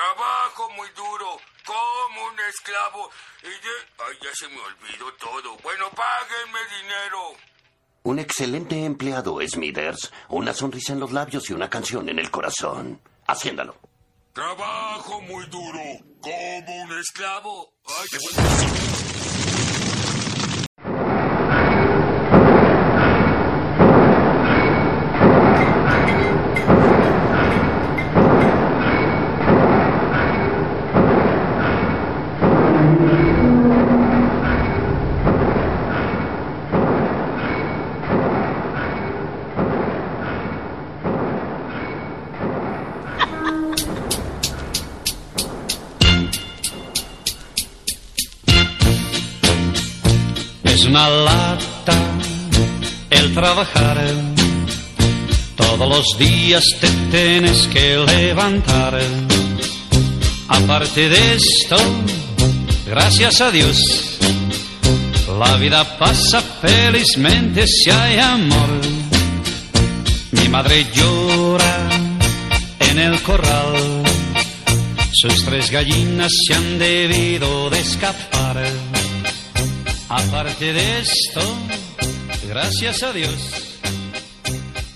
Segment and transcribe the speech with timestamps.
[0.00, 3.10] Trabajo muy duro, como un esclavo.
[3.42, 3.74] Y de...
[3.98, 5.58] Ay, ya se me olvidó todo.
[5.62, 7.32] Bueno, páguenme dinero.
[8.04, 10.10] Un excelente empleado, Smithers.
[10.30, 13.02] Una sonrisa en los labios y una canción en el corazón.
[13.26, 13.76] Haciéndalo.
[14.32, 15.82] Trabajo muy duro,
[16.22, 17.74] como un esclavo.
[17.84, 18.89] Ay,
[53.10, 53.98] el trabajar.
[55.56, 59.00] Todos los días te tienes que levantar.
[60.48, 61.76] Aparte de esto,
[62.86, 63.78] gracias a Dios,
[65.38, 68.70] la vida pasa felizmente si hay amor.
[70.32, 71.88] Mi madre llora
[72.80, 74.02] en el corral.
[75.12, 78.56] Sus tres gallinas se han debido de escapar.
[80.08, 81.40] Aparte de esto,
[82.50, 83.78] gracias a Dios,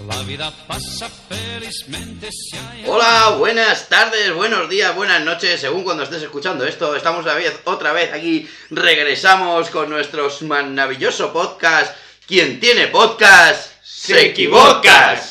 [0.09, 6.03] la vida pasa felizmente si hay Hola, buenas tardes, buenos días, buenas noches, según cuando
[6.03, 6.97] estés escuchando esto.
[6.97, 11.97] Estamos otra vez, otra vez aquí, regresamos con nuestro maravilloso podcast.
[12.27, 15.29] Quien tiene podcast, se equivocas.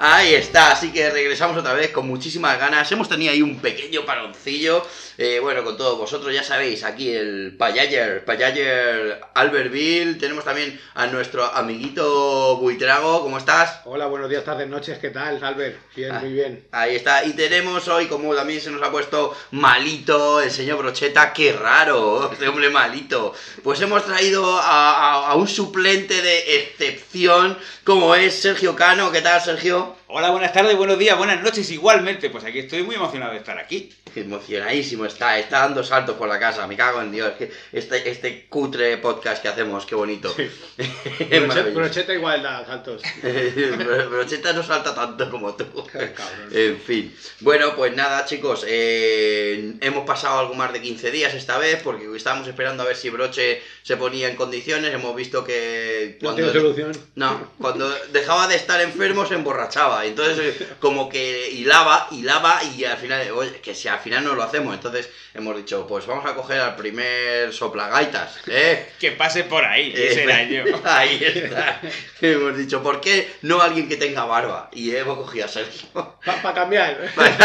[0.00, 2.90] Ahí está, así que regresamos otra vez con muchísimas ganas.
[2.92, 4.86] Hemos tenido ahí un pequeño paroncillo.
[5.20, 10.14] Eh, bueno, con todos vosotros, ya sabéis, aquí el Payayer, Payayer Albertville.
[10.14, 13.20] Tenemos también a nuestro amiguito Buitrago.
[13.22, 13.80] ¿Cómo estás?
[13.84, 15.76] Hola, buenos días, tardes, noches, ¿qué tal, Albert?
[15.96, 16.20] Bien, Ah.
[16.20, 16.68] muy bien.
[16.70, 17.24] Ahí está.
[17.24, 22.30] Y tenemos hoy, como también se nos ha puesto malito el señor Brocheta, qué raro,
[22.32, 23.34] este hombre malito.
[23.64, 29.10] Pues hemos traído a, a- a un suplente de excepción, como es Sergio Cano.
[29.10, 29.97] ¿Qué tal, Sergio?
[30.10, 32.30] Hola, buenas tardes, buenos días, buenas noches igualmente.
[32.30, 33.92] Pues aquí estoy muy emocionado de estar aquí.
[34.16, 37.32] Emocionadísimo está, está dando saltos por la casa, me cago en Dios.
[37.36, 40.34] que Este, este cutre podcast que hacemos, qué bonito.
[41.74, 43.02] Brocheta igual da saltos.
[43.22, 45.64] Bro- Brocheta no salta tanto como tú.
[46.52, 47.14] En fin.
[47.40, 48.64] Bueno, pues nada, chicos.
[48.66, 52.96] eh, hemos pasado algo más de 15 días esta vez porque estábamos esperando a ver
[52.96, 54.94] si Broche se ponía en condiciones.
[54.94, 56.18] Hemos visto que.
[56.22, 56.92] No tiene solución.
[57.14, 59.97] No, cuando dejaba de estar enfermo se emborrachaba.
[60.04, 64.34] Entonces, eh, como que hilaba, hilaba y al final, oye, que si al final no
[64.34, 64.74] lo hacemos.
[64.74, 68.88] Entonces, hemos dicho, pues vamos a coger al primer soplagaitas, ¿eh?
[68.98, 70.64] Que pase por ahí, Eh, ese era yo.
[70.84, 71.80] Ahí está.
[72.20, 74.70] Hemos dicho, ¿por qué no alguien que tenga barba?
[74.72, 75.88] Y hemos cogido a Sergio.
[75.92, 77.12] Para cambiar.
[77.14, 77.36] Para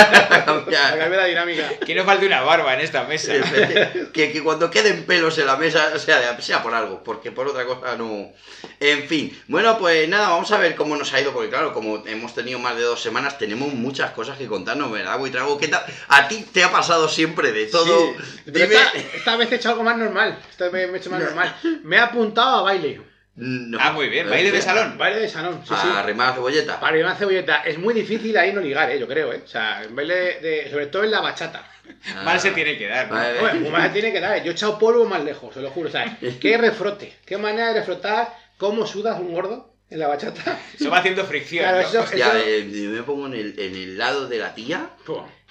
[0.46, 1.70] cambiar la dinámica.
[1.86, 3.34] Que no falte una barba en esta mesa.
[4.14, 7.66] que, que cuando queden pelos en la mesa sea, sea por algo, porque por otra
[7.66, 8.32] cosa no.
[8.80, 12.06] En fin, bueno, pues nada, vamos a ver cómo nos ha ido, porque claro, como
[12.06, 15.58] hemos tenido más de dos semanas, tenemos muchas cosas que contarnos, ¿verdad, Buitrago?
[15.58, 15.84] ¿Qué tal?
[16.10, 18.14] A ti te ha pasado siempre de todo.
[18.46, 18.66] Dime.
[18.66, 20.38] esta, esta vez he hecho algo más normal.
[20.50, 21.56] Esta vez me he hecho más normal.
[21.84, 23.02] Me he apuntado a baile.
[23.36, 23.80] No.
[23.82, 24.96] Ah, muy bien, baile de salón.
[24.96, 25.88] Baile de salón, sí, sí.
[25.88, 26.80] A arrimar la cebolleta.
[26.80, 27.64] Para ir a una cebolleta.
[27.64, 29.42] Es muy difícil ahí no ligar, eh, yo creo, eh.
[29.44, 31.68] O sea, en baile de, de- sobre todo en la bachata.
[32.16, 32.22] Ah.
[32.24, 33.10] Mal se tiene que dar.
[33.10, 34.38] más se tiene que dar.
[34.38, 34.42] eh.
[34.46, 35.90] Yo he echado polvo más lejos, se lo juro.
[35.90, 37.18] O sea, qué refrote.
[37.26, 38.38] Qué manera de refrotar.
[38.58, 40.60] ¿Cómo sudas un gordo en la bachata?
[40.78, 41.64] Se va haciendo fricción.
[41.64, 41.88] Claro, ¿no?
[41.88, 44.90] eso- Hostia, eh, yo me pongo en el, en el lado de la tía.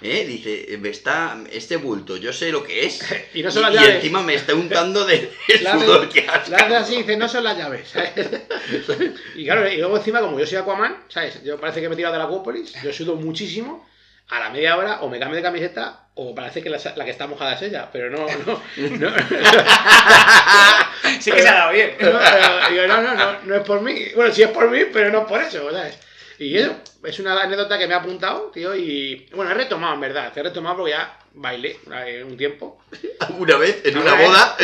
[0.01, 0.25] ¿Eh?
[0.27, 2.99] Dice, me está este bulto, yo sé lo que es.
[3.33, 3.95] Y no son las y llaves.
[3.95, 7.15] encima me está untando de el La sudor que has la hace así y dice,
[7.15, 7.87] no son las llaves.
[7.89, 8.11] ¿sabes?
[9.35, 11.41] y claro, y luego encima, como yo soy Aquaman, ¿sabes?
[11.43, 13.87] Yo parece que me he tirado de la Acuópolis, yo sudo muchísimo.
[14.29, 17.11] A la media hora o me cambio de camiseta o parece que la, la que
[17.11, 18.61] está mojada es ella, pero no, no.
[18.77, 18.77] no,
[21.19, 21.95] Sí que se ha dado bien.
[21.99, 24.07] no, digo, no, no, no, no es por mí.
[24.15, 25.99] Bueno, sí es por mí, pero no es por eso, ¿sabes?
[26.39, 30.01] Y eso, es una anécdota que me ha apuntado, tío, y bueno, he retomado en
[30.01, 32.81] verdad, he retomado porque ya bailé eh, un tiempo.
[33.37, 34.57] Una vez en una vez, boda.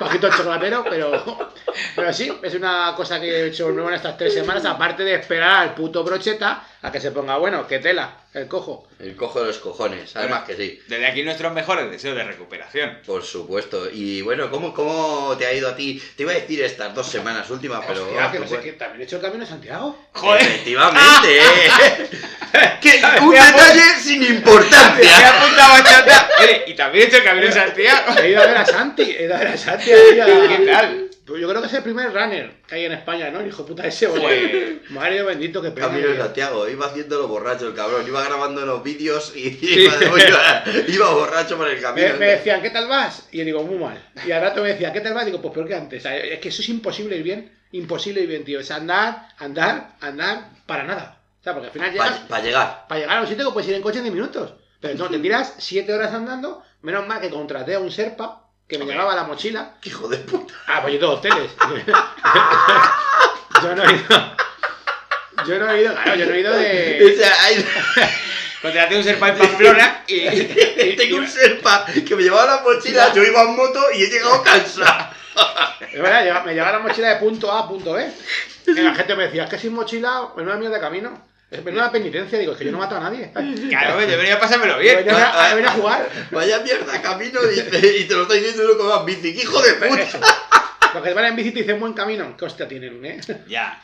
[0.00, 1.50] Un poquito el chocolatero, pero,
[1.96, 5.14] pero sí, es una cosa que he hecho nueva en estas tres semanas, aparte de
[5.14, 8.86] esperar al puto brocheta a que se ponga bueno, que tela, el cojo.
[9.00, 10.80] El cojo de los cojones, además que sí.
[10.86, 12.98] Desde aquí nuestros mejores deseos de recuperación.
[13.04, 13.88] Por supuesto.
[13.92, 16.00] Y bueno, ¿cómo, ¿cómo te ha ido a ti?
[16.16, 18.04] Te iba a decir estas dos semanas últimas, pero...
[18.04, 19.98] Hostia, que no sé pues- qué, también he hecho el camino de Santiago.
[20.12, 20.42] ¡Joder!
[20.42, 21.40] Efectivamente.
[22.80, 25.30] que un Me detalle sin Me importancia.
[25.42, 25.74] apuntado.
[26.40, 28.14] Oye, y también he hecho el camino de Santiago.
[28.20, 30.66] He ido a ver a Santi, he ido a ver a Santi ahí a- ¿Qué
[30.66, 31.07] tal?
[31.28, 33.40] Pues yo creo que es el primer runner que hay en España, ¿no?
[33.40, 34.20] El hijo de puta ese, oye.
[34.22, 34.80] Joder.
[34.90, 35.86] Mario bendito, que pena.
[35.88, 39.92] Camino de que- Santiago, iba haciéndolo borracho el cabrón, iba grabando los vídeos y iba,
[40.02, 42.08] iba- iba borracho por el camino.
[42.08, 43.28] Me, me decían, ¿qué tal vas?
[43.30, 44.02] Y yo digo, muy mal.
[44.26, 45.26] Y al rato me decía, ¿qué tal vas?
[45.26, 46.00] Digo, pues peor que antes.
[46.00, 47.52] O sea, es que eso es imposible ir bien.
[47.72, 48.60] Imposible ir bien, tío.
[48.60, 51.20] Es andar, andar, andar, para nada.
[51.40, 52.86] O sea, porque al final llegas, Para llegar.
[52.88, 54.54] para llegar a un sitio que puedes ir en coche en 10 minutos.
[54.80, 56.62] Pero no, te tiras 7 horas andando.
[56.80, 59.72] Menos mal que contraté a un Serpa que me llevaba la mochila.
[59.80, 60.52] ¡Qué hijo de puta!
[60.66, 61.50] Ah, pues yo tengo hoteles.
[63.62, 64.36] yo no he ido.
[65.46, 67.16] Yo no he ido, claro, yo no he ido O de.
[67.18, 67.66] sea, hay-
[68.60, 70.28] Contraté un serpa en Pamplona y.
[70.96, 74.42] tengo un serpa que me llevaba la mochila, yo iba en moto y he llegado
[74.42, 75.10] cansado.
[75.92, 78.12] Es verdad, me llevaba la mochila de punto A a punto B.
[78.66, 81.26] Y la gente me decía, es que sin mochila, menuda mierda de camino.
[81.50, 83.30] Es menuda penitencia, digo, es que yo no mato a nadie.
[83.32, 84.96] Claro, yo venía a pasármelo bien.
[84.96, 86.08] venía a, yo venía a jugar.
[86.30, 89.34] Vaya mierda camino dice, y te lo está diciendo uno con más bici.
[89.34, 90.06] ¡Qué hijo de puta!
[90.94, 92.36] Los que van en bici te dicen buen camino.
[92.36, 93.20] ¿Qué hostia tienen, eh?
[93.46, 93.82] Ya.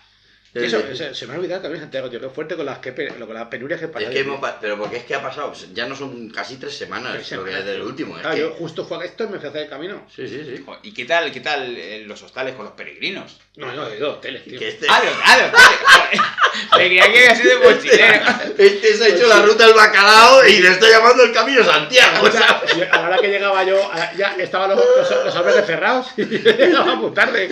[0.56, 2.20] Y Eso, eso- se me ha olvidado también Santiago, tío.
[2.20, 4.08] Qué fuerte con las, que, con las penurias que pasan.
[4.08, 7.12] Es que hemos pero porque es que ha pasado, ya no son casi tres semanas,
[7.14, 7.86] Tres lo que semanas, es del tío.
[7.86, 8.14] último.
[8.16, 8.40] Es Claro, que...
[8.42, 10.06] yo justo fue a esto y me fui a hacer el camino.
[10.14, 10.64] Sí, sí, sí.
[10.84, 13.40] ¿Y qué tal, qué tal eh, los hostales con los peregrinos?
[13.56, 14.60] No, no, he ido a hoteles, tío.
[14.60, 16.78] Este, Ah, los ah, los.
[16.78, 18.22] Me creía que había sido mochilero.
[18.56, 22.26] este se ha hecho la ruta del bacalao y le está llamando el camino Santiago.
[22.28, 26.06] O sea, yo- a la hora que llegaba yo, ya estaban los, los, los cerrados
[26.16, 27.48] y llegaba muy tarde.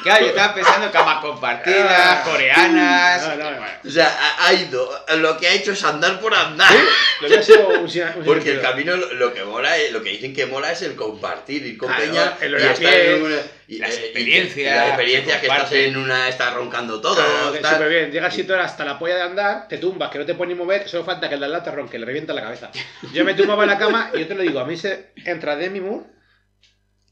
[0.02, 2.22] Claro, yo estaba pensando en camas compartidas, Ah.
[2.24, 3.28] coreanas.
[3.28, 3.66] No, no, no.
[3.86, 4.88] O sea, ha, ido,
[5.18, 6.72] lo que ha hecho es andar por andar.
[7.20, 10.02] Lo que ha sido un, un Porque el camino lo, lo que mola es, lo
[10.02, 13.16] que dicen que mola es el compartir, ir con Claro, peña el y estar pie,
[13.16, 13.36] en una,
[13.68, 17.14] y, las eh, y- experiencias y la experiencia que estás en una, estás roncando todo.
[17.14, 18.10] Claro, súper bien.
[18.12, 20.62] Llegas siete horas hasta la polla de andar, te tumbas, que no te puedes ni
[20.62, 22.70] mover, solo falta que el de al lado te ronque, le revienta la cabeza.
[23.12, 25.56] Yo me tumbaba en la cama y yo te lo digo, a mí se entra
[25.56, 26.04] Demi Moore.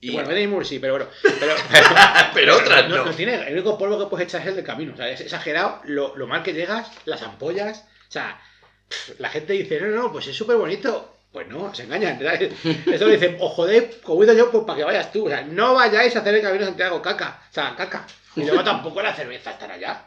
[0.01, 1.11] Y bueno, Demi Moore sí, pero bueno.
[1.23, 1.55] Pero,
[2.35, 3.05] pero otras no, no.
[3.07, 4.95] no tiene, el único polvo que puedes echar es el del camino.
[4.95, 7.85] O sea, es exagerado lo, lo mal que llegas, las ampollas.
[8.09, 8.41] O sea,
[9.19, 11.15] la gente dice, no, no, pues es súper bonito.
[11.33, 12.19] Pues no, se engañan.
[12.23, 12.53] ¿sabes?
[12.65, 15.27] Eso lo dicen, o joder, como he ido yo, pues para que vayas tú.
[15.27, 17.43] O sea, no vayáis a hacer el camino de Santiago, caca.
[17.51, 18.07] O sea, caca.
[18.37, 20.07] Y luego tampoco la cerveza estará allá.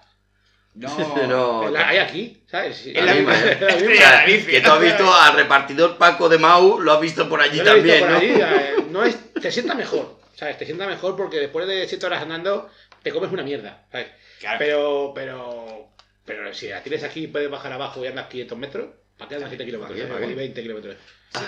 [0.76, 1.28] No.
[1.28, 2.86] No, La hay aquí, ¿sabes?
[2.88, 3.36] Es la misma.
[3.38, 4.52] es la misma.
[4.52, 7.64] que tú has visto al repartidor Paco de Mau, lo has visto por allí Yo
[7.66, 8.18] también, por ¿no?
[8.18, 10.58] allí, eh, no es, te sienta mejor, ¿sabes?
[10.58, 12.70] Te sienta mejor porque después de 7 horas andando
[13.04, 14.08] te comes una mierda, ¿sabes?
[14.40, 14.58] Claro.
[14.60, 15.90] Pero, pero,
[16.26, 19.50] pero si la tienes aquí puedes bajar abajo y andas 500 metros, ¿para qué andas
[19.50, 20.00] 7 kilómetros?
[20.00, 20.12] ¿Para qué?
[20.12, 20.14] eh?
[20.16, 20.32] ¿Para qué?
[20.32, 20.96] Y 20 kilómetros.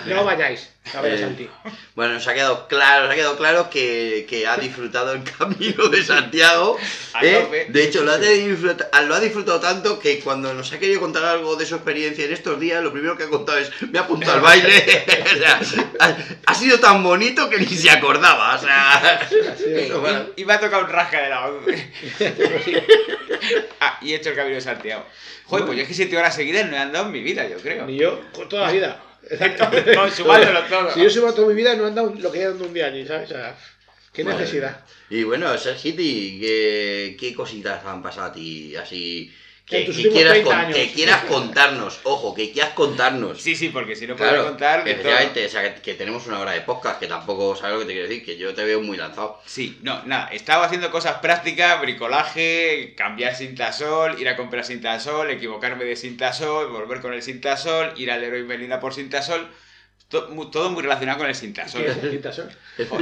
[0.06, 1.50] No vayáis a ver a Eh, Santi.
[1.94, 5.88] Bueno, nos ha quedado claro, nos ha quedado claro que, que ha disfrutado el camino
[5.88, 6.78] de Santiago.
[7.22, 7.66] ¿eh?
[7.68, 11.24] De hecho, lo ha, disfruta- lo ha disfrutado tanto que cuando nos ha querido contar
[11.24, 14.32] algo de su experiencia en estos días, lo primero que ha contado es, me apunto
[14.32, 15.04] al baile.
[15.34, 15.60] o sea,
[16.00, 16.16] ha,
[16.46, 18.54] ha sido tan bonito que ni se acordaba.
[18.56, 19.28] O sea,
[20.36, 21.92] Y me ha tocado un rasca de la 11.
[23.80, 25.04] ah, y he hecho el camino de Santiago.
[25.46, 27.58] Joder, pues yo es que 7 horas seguidas no he andado en mi vida, yo
[27.58, 27.84] creo.
[27.86, 29.02] Ni yo, con toda la vida.
[30.14, 30.90] Sumándolo todo.
[30.92, 32.86] Si yo subo toda mi vida no he andado lo que he andado un día
[32.86, 33.30] allí, ¿sabes?
[33.30, 33.56] O sea,
[34.12, 34.84] qué necesidad.
[35.10, 39.32] Y bueno, Sergiti, ¿qué, ¿qué cositas han pasado a ti así?
[39.66, 40.76] Que, quieras, 30 con- años.
[40.76, 43.40] que quieras contarnos, ojo, que quieras contarnos.
[43.40, 46.38] Sí, sí, porque si no puedo Claro, contar efectivamente, o sea, que, que tenemos una
[46.40, 48.82] hora de podcast, que tampoco sabes lo que te quiero decir, que yo te veo
[48.82, 49.40] muy lanzado.
[49.46, 55.84] Sí, no, nada, estaba haciendo cosas prácticas, bricolaje, cambiar cintasol, ir a comprar cintasol, equivocarme
[55.86, 59.48] de cintasol, volver con el cintasol, ir al Leroy Merlina por cintasol,
[60.08, 61.82] to- todo muy relacionado con el cintasol.
[61.84, 62.20] ¿Qué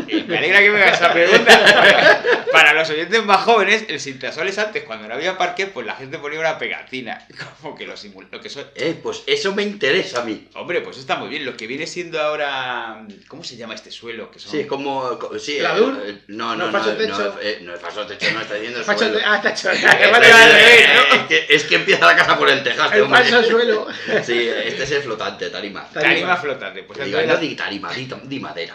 [0.09, 0.25] eh?
[0.29, 2.23] Me alegra que me hagas esa pregunta.
[2.53, 5.95] Para los oyentes más jóvenes, el cintasol es antes, cuando no había parque, pues la
[5.95, 7.27] gente ponía una pegatina,
[7.63, 8.65] como que lo simula, lo que son...
[8.75, 10.49] Eh, pues eso me interesa a mí.
[10.55, 11.45] Hombre, pues está muy bien.
[11.47, 13.07] Lo que viene siendo ahora.
[13.29, 14.31] ¿Cómo se llama este suelo?
[14.31, 14.53] Que son...
[14.53, 15.19] Sí, es como...
[15.19, 16.03] co- Sí, ¿Pladur?
[16.07, 17.39] eh, no, ¿No no, no, falso no, techo?
[17.41, 19.19] eh, no, el falso techo no está diciendo el suelo.
[19.25, 19.71] Ah, está hecho.
[19.73, 21.15] Eh, vale, eh, vale, eh, ¿no?
[21.17, 23.87] es, que, es que empieza la casa por el tejado, El falso suelo.
[24.25, 25.89] Sí, este es el flotante, tarima.
[25.89, 26.83] Tarima flotante.
[26.93, 28.75] Pues Que antes diga, de, no di tarima, di, di madera.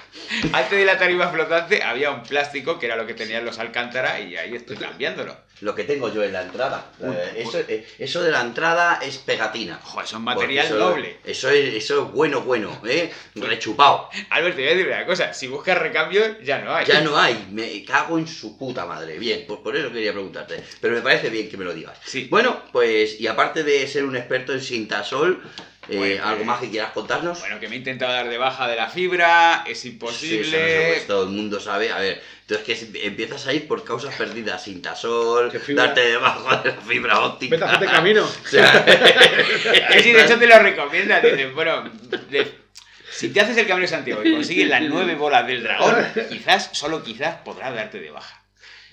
[0.51, 3.59] la, antes de la tarima flotante había un plástico que era lo que tenían los
[3.59, 5.35] Alcántara y ahí estoy cambiándolo.
[5.61, 6.91] Lo que tengo yo en la entrada.
[7.01, 9.79] Eh, eso, eh, eso de la entrada es pegatina.
[9.81, 11.17] Joder, eso es Porque material eso- doble.
[11.25, 13.11] Eso es, eso es bueno, bueno, ¿eh?
[13.33, 14.07] Rechupado.
[14.29, 15.33] Albert, te voy a decir una cosa.
[15.33, 16.85] Si buscas recambio, ya no hay.
[16.85, 19.17] Ya no hay, me cago en su puta madre.
[19.17, 20.63] Bien, pues por eso quería preguntarte.
[20.79, 21.97] Pero me parece bien que me lo digas.
[22.05, 22.27] Sí.
[22.29, 25.41] Bueno, pues, y aparte de ser un experto en Sintasol,
[25.89, 27.39] eh, Bueno, ¿algo pues, más que quieras contarnos?
[27.39, 30.41] Bueno, que me he intentado dar de baja de la fibra, es Sí, imposible.
[30.41, 31.91] eso no sé, pues todo el mundo sabe.
[31.91, 35.85] A ver, entonces que si- empiezas a ir por causas perdidas, Sintasol, ¿Qué fibra?
[35.85, 37.55] darte debajo de la fibra óptica.
[37.55, 38.23] Vete a hacerte camino.
[38.45, 38.85] O sea,
[39.91, 41.19] Que sí, de hecho te lo recomienda.
[41.21, 41.89] Dices, bueno,
[42.29, 42.67] de-
[43.11, 45.95] si te haces el camino de Santiago y consigues las nueve bolas del dragón,
[46.29, 48.43] quizás, solo quizás, podrás darte de baja.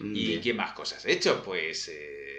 [0.00, 0.40] ¿Y Bien.
[0.40, 1.42] qué más cosas he hecho?
[1.44, 2.33] Pues eh,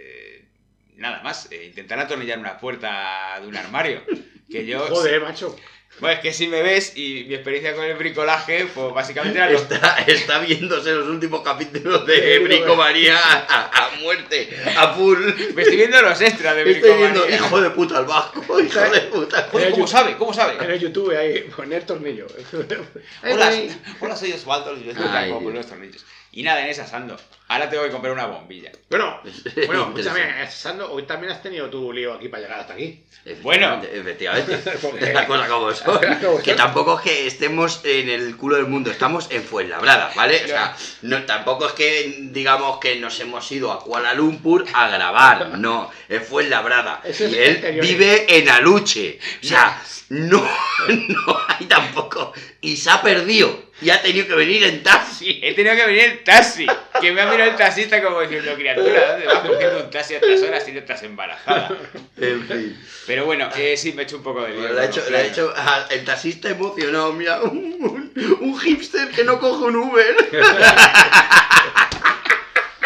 [0.98, 4.02] nada más, eh, intentar atornillar una puerta de un armario.
[4.50, 4.80] Que yo.
[4.90, 5.56] Joder, macho.
[6.00, 9.50] Bueno, es que si me ves y mi experiencia con el bricolaje, pues básicamente era
[9.52, 15.18] Está, está viéndose los últimos capítulos de Bricomanía a, a muerte, a full.
[15.54, 17.36] Me estoy viendo los extras de Estoy viendo, bricomanía.
[17.38, 19.48] hijo de puta, al vasco, hijo de puta.
[19.52, 20.18] Joder, ¿Cómo sabe?
[20.18, 20.64] ¿Cómo sabe?
[20.64, 22.28] En el YouTube ahí, poner tornillo.
[23.24, 23.54] Hola,
[24.02, 25.54] hola, soy Osvaldo y yo estoy Ay, Dios.
[25.54, 26.06] los tornillos.
[26.32, 27.16] Y nada, en esas ando.
[27.48, 28.70] Ahora tengo que comprar una bombilla.
[28.90, 29.22] Bueno,
[29.68, 33.06] bueno, escúchame, Sando, hoy también has tenido tu lío aquí para llegar hasta aquí.
[33.42, 33.82] Bueno.
[33.82, 34.58] efectivamente.
[34.82, 35.85] Porque- La cosa como son.
[36.44, 40.44] Que tampoco es que estemos en el culo del mundo, estamos en Fuenlabrada, ¿vale?
[40.44, 44.88] O sea, no, tampoco es que digamos que nos hemos ido a Kuala Lumpur a
[44.90, 47.02] grabar, no, es Fuenlabrada.
[47.04, 49.20] Es Y él vive en Aluche.
[49.44, 50.42] O sea, no,
[50.88, 52.34] no hay tampoco.
[52.62, 53.65] Y se ha perdido.
[53.82, 55.40] Y ha tenido que venir en taxi.
[55.44, 56.66] He tenido que venir en taxi.
[57.02, 60.18] Que me ha mirado el taxista como diciendo, criatura, ¿dónde vas cogiendo un taxi a
[60.20, 61.78] estas horas si no estás embarazada?
[62.18, 62.78] En fin.
[63.06, 64.60] Pero bueno, eh, sí, me he hecho un poco de lío.
[64.62, 69.10] Bueno, le ha con hecho, hecho a- el taxista emocionado, mira, un, un- un hipster
[69.10, 70.16] que no coge un Uber.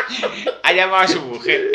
[0.64, 1.72] Ha llamado a su mujer.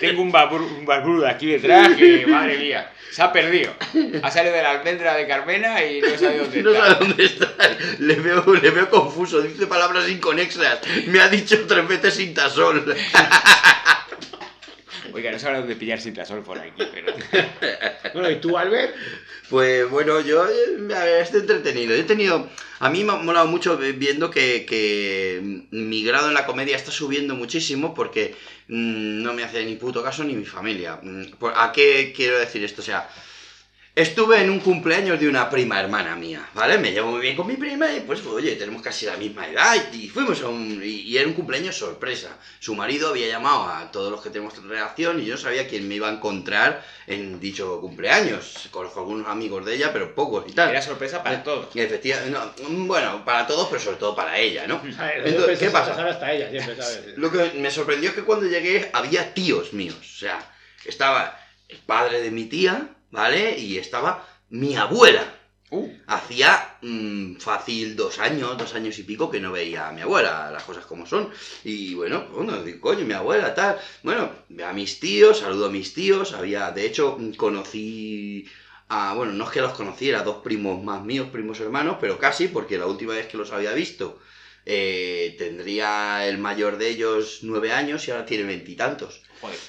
[0.00, 3.74] Tengo un, un barbudo aquí detrás que, madre mía, se ha perdido.
[4.22, 6.86] Ha salido de la almendra de Carmena y no sabe dónde No está.
[6.86, 7.52] sabe dónde está.
[7.98, 10.78] Le veo, le veo confuso, dice palabras inconexas.
[11.06, 12.96] Me ha dicho tres veces Sintasol.
[15.14, 17.14] Oiga, no sabe dónde pillar cintasol por aquí, pero...
[18.14, 18.94] Bueno, ¿y tú, Albert?
[19.48, 21.94] Pues bueno, yo eh, a ver, estoy entretenido.
[21.94, 22.48] Yo he tenido.
[22.80, 25.40] A mí me ha molado mucho viendo que, que
[25.70, 28.34] mi grado en la comedia está subiendo muchísimo porque
[28.68, 30.98] mm, no me hace ni puto caso ni mi familia.
[31.02, 32.82] Mm, por- ¿A qué quiero decir esto?
[32.82, 33.08] O sea,
[33.96, 36.78] estuve en un cumpleaños de una prima hermana mía, ¿vale?
[36.78, 39.76] Me llevo muy bien con mi prima y pues, oye, tenemos casi la misma edad
[39.92, 40.82] y, fuimos a un...
[40.82, 42.36] Y, y era un cumpleaños sorpresa.
[42.58, 45.94] Su marido había llamado a todos los que tenemos relación y yo sabía quién me
[45.94, 48.68] iba a encontrar en dicho cumpleaños.
[48.72, 50.70] Conozco algunos amigos de ella, pero pocos y tal.
[50.70, 51.68] Era sorpresa para todos.
[51.74, 54.82] Efectivamente, no, bueno, para todos, pero sobre todo para ella, ¿no?
[55.24, 55.92] Entonces, ¿qué pasa?
[56.04, 57.02] hasta ella, siempre, ¿sabes?
[57.16, 59.98] Lo que me sorprendió es que cuando llegué había tíos míos.
[60.00, 60.52] O sea,
[60.84, 63.56] estaba el padre de mi tía, ¿vale?
[63.58, 65.24] Y estaba mi abuela.
[65.70, 70.02] Uh, Hacía mm, fácil dos años, dos años y pico que no veía a mi
[70.02, 71.30] abuela, las cosas como son.
[71.64, 73.78] Y bueno, bueno, coño, mi abuela, tal.
[74.02, 74.30] Bueno,
[74.64, 76.32] a mis tíos, saludo a mis tíos.
[76.32, 78.46] Había, de hecho, mm, conocí
[78.88, 82.48] a, bueno, no es que los conociera, dos primos más míos, primos hermanos, pero casi,
[82.48, 84.20] porque la última vez que los había visto
[84.66, 89.22] eh, tendría el mayor de ellos nueve años y ahora tiene veintitantos.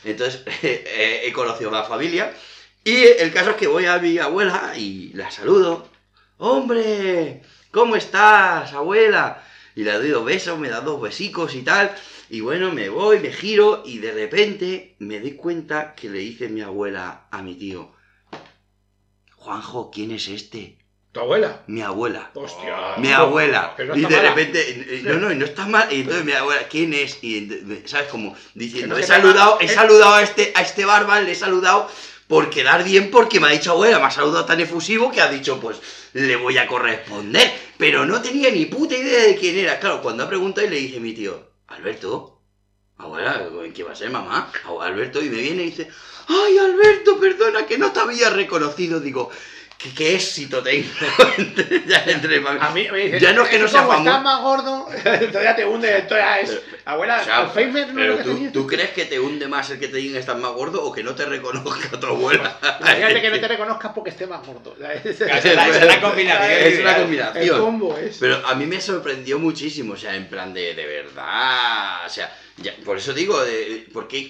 [0.03, 2.33] Entonces eh, he conocido a la familia.
[2.87, 5.89] Y el caso es que voy a mi abuela y la saludo.
[6.37, 7.41] ¡Hombre!
[7.71, 9.43] ¿Cómo estás, abuela?
[9.75, 11.95] Y le doy dos besos, me da dos besicos y tal.
[12.29, 16.47] Y bueno, me voy, me giro y de repente me doy cuenta que le dice
[16.47, 17.91] mi abuela a mi tío.
[19.35, 20.77] Juanjo, ¿quién es este?
[21.11, 21.63] ¿Tu abuela?
[21.65, 22.29] Mi abuela.
[22.35, 22.97] Hostia.
[22.97, 23.73] Mi abuela.
[23.79, 24.29] No y de mala.
[24.29, 25.91] repente, eh, no, no, y no está mal.
[25.91, 27.17] Y entonces mi abuela, ¿quién es?
[27.23, 27.49] Y
[27.85, 28.09] ¿sabes?
[28.09, 29.69] Como diciendo, no he saludado, he eh.
[29.69, 31.89] saludado a este, a este barba, le he saludado
[32.27, 35.29] por quedar bien porque me ha dicho abuela, me ha saludado tan efusivo que ha
[35.29, 35.77] dicho, pues
[36.13, 37.51] le voy a corresponder.
[37.77, 39.79] Pero no tenía ni puta idea de quién era.
[39.79, 42.39] Claro, cuando ha preguntado y le dije a mi tío, Alberto,
[42.97, 44.51] abuela, ¿qué va a ser mamá?
[44.81, 45.89] Alberto, y me viene y dice,
[46.27, 48.99] ay Alberto, perdona que no te había reconocido.
[48.99, 49.29] Digo,
[49.77, 50.87] ¿qué, qué éxito tengo?
[51.87, 52.37] ya entre.
[52.47, 53.99] A mí me dice, Ya no es que no sea famoso.
[53.99, 54.87] estás más gordo,
[55.31, 56.61] todavía te hunde, todavía es...
[56.85, 58.49] Abuela, O sea, Alzheimer no pero tú.
[58.53, 60.91] ¿tú crees que te hunde más el que te digan que estás más gordo o
[60.91, 62.57] que no te reconozca tu abuela?
[62.79, 64.75] Imagínate que no te reconozcas porque esté más gordo.
[65.03, 66.51] Es la, esa es la combinación.
[66.73, 67.43] Es una combinación.
[67.43, 68.17] El combo es.
[68.19, 72.31] Pero a mí me sorprendió muchísimo, o sea, en plan de, de verdad, o sea,
[72.57, 74.29] ya- por eso digo, de, ¿por qué,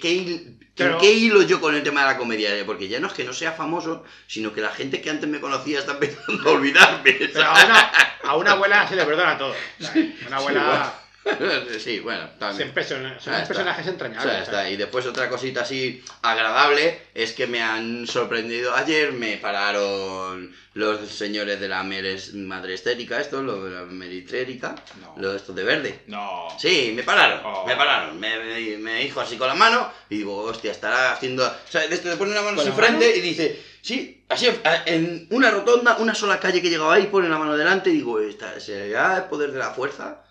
[0.76, 2.50] Pero- ¿en qué hilo yo con el tema de la comedia?
[2.66, 5.40] Porque ya no es que no sea famoso, sino que la gente que antes me
[5.40, 7.14] conocía está empezando a olvidarme.
[7.34, 7.80] Pero a una,
[8.24, 9.56] a una abuela se le perdona todo.
[9.80, 10.08] ¿sabes?
[10.28, 10.94] Una abuela...
[10.94, 11.05] sí,
[12.04, 12.68] bueno, también.
[12.74, 13.48] Son, person- son Ah, está.
[13.48, 14.32] personajes O entrañables.
[14.32, 14.52] sea, está.
[14.58, 14.74] ¿sabes?
[14.74, 18.76] Y después otra cosita así agradable es que me han sorprendido.
[18.76, 24.76] Ayer me pararon los señores de la meres- madre estética, esto, lo de la meritérica,
[25.02, 25.16] No.
[25.18, 26.02] lo de esto de verde.
[26.08, 26.48] No.
[26.60, 27.66] Sí, me pararon, Oh.
[27.66, 28.20] me pararon.
[28.20, 31.46] Me, me, me dijo así con la mano y digo, hostia, estará haciendo.
[31.48, 33.18] O sea, de esto te pone una mano ¿Con en su frente mano?
[33.18, 34.48] y dice, sí, así
[34.86, 38.20] en una rotonda, una sola calle que llegaba ahí, pone la mano delante y digo,
[38.20, 40.22] ¿esta será el poder de la fuerza?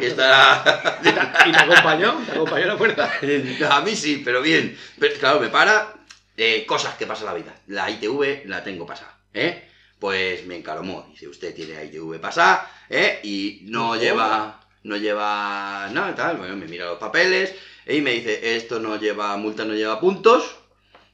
[0.00, 0.98] Y estará.
[1.00, 2.22] ¿Y te, y te acompañó?
[2.26, 3.12] ¿Te acompañó a la puerta?
[3.70, 4.76] A mí sí, pero bien.
[4.98, 5.94] Pero, claro, me para
[6.36, 7.54] eh, cosas que pasa en la vida.
[7.68, 9.68] La ITV la tengo pasada, ¿eh?
[9.98, 11.06] Pues me encaromó.
[11.10, 13.20] Dice, usted tiene ITV pasada, ¿eh?
[13.22, 14.56] Y no lleva...
[14.82, 16.38] No lleva nada, tal.
[16.38, 17.54] Bueno, me mira los papeles
[17.86, 20.56] y me dice, esto no lleva multa, no lleva puntos,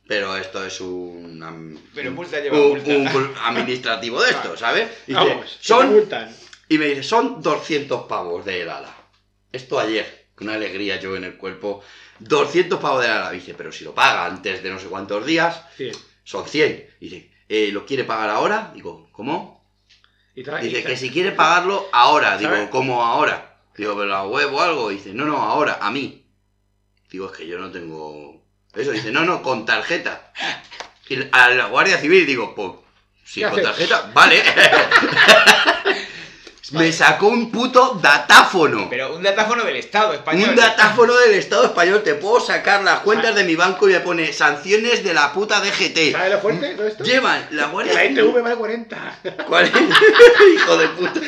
[0.07, 1.43] pero esto es un...
[1.43, 2.91] am- Pero multa lleva un- multa.
[2.91, 4.89] un cul- administrativo de esto, ¿sabes?
[5.05, 6.33] Dice, Vamos, son multan.
[6.69, 8.95] Y me dice, son 200 pavos de helada.
[9.53, 11.83] Esto ayer, con una alegría yo en el cuerpo.
[12.19, 13.31] 200 pavos de helada.
[13.31, 15.63] Dice, pero si lo paga antes de no sé cuántos días,
[16.25, 16.91] son 100.
[17.01, 18.73] Dice, "Eh, ¿lo quiere pagar ahora?
[18.75, 19.65] Digo, ¿cómo?
[20.35, 22.37] Y Dice y que si quiere pagarlo ahora.
[22.37, 22.69] Digo.
[22.71, 23.57] ¿cómo ahora?
[23.77, 24.89] Digo, ¿pero la web o algo?
[24.91, 26.27] Dice, no, no, ahora, a mí.
[27.11, 28.43] Digo, es que yo no tengo...
[28.75, 30.33] Eso, dice, no, no, con tarjeta.
[31.09, 32.73] Y a la Guardia Civil digo, pues,
[33.25, 34.43] si ¿Qué con tarjeta, vale.
[36.73, 38.89] Me sacó un puto datáfono.
[38.91, 40.51] Pero un datáfono del Estado español.
[40.51, 42.03] Un datáfono del Estado español.
[42.03, 45.61] Te puedo sacar las cuentas de mi banco y me pone sanciones de la puta
[45.61, 46.13] DGT.
[46.13, 47.05] ¿Sabes lo fuerte todo esto?
[47.05, 48.19] Llevan la Que Guardia la Civil.
[48.19, 49.19] ITV vale 40.
[49.47, 49.73] ¿Cuál es?
[50.55, 51.21] Hijo de puta.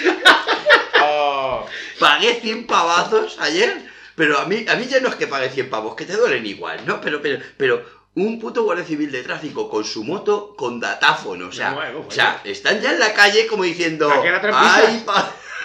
[1.04, 1.66] Oh,
[2.00, 5.70] Pagué 100 pavazos ayer, pero a mí, a mí ya no es que pague 100
[5.70, 7.00] pavos, que te duelen igual, ¿no?
[7.00, 11.52] Pero, pero, pero un puto guardia civil de tráfico con su moto con datáfono, o
[11.52, 15.02] sea, No, bueno, o sea, están ya en la calle como diciendo, ¿A qué ay,
[15.04, 15.32] pa-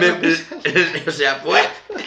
[0.00, 0.46] me- pisas.
[1.06, 1.64] o sea, pues,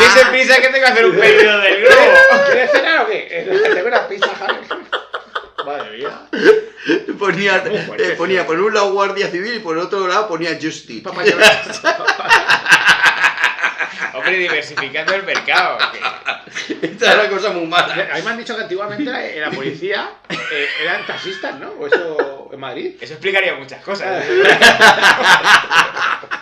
[0.00, 2.12] y ese prisa que tengo que hacer un pedido del globo.
[2.46, 3.48] ¿Quieres cenar o qué?
[3.74, 4.58] Tengo una pizza, Javi.
[5.66, 6.20] Madre mía.
[7.18, 7.64] ponía,
[7.98, 11.02] eh, ponía por un lado guardia civil y por otro lado ponía justice.
[11.02, 11.22] Papá,
[14.14, 15.78] Hombre, diversificando el mercado.
[16.82, 17.94] Esta es la cosa muy mala.
[17.94, 21.70] A mí me han dicho que antiguamente en la policía eh, eran taxistas, ¿no?
[21.70, 22.96] O eso en Madrid.
[23.00, 24.24] Eso explicaría muchas cosas.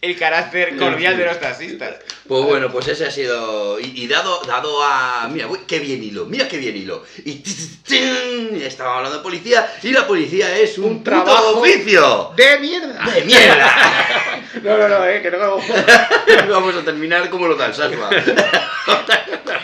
[0.00, 1.96] el carácter cordial de los taxistas.
[2.26, 3.80] Pues bueno, pues ese ha sido.
[3.80, 5.28] Y, y dado, dado a.
[5.30, 7.04] Mira, uy, qué bien hilo, mira qué bien hilo.
[7.24, 11.04] Y, t- t- tin, y estábamos hablando de policía, y la policía es un, Un
[11.04, 12.32] trabajo oficio.
[12.36, 13.04] ¡De mierda!
[13.14, 14.16] ¡De mierda!
[14.64, 15.58] No, no, no, eh, que no.
[16.50, 18.10] Vamos a terminar como lo del Sasua.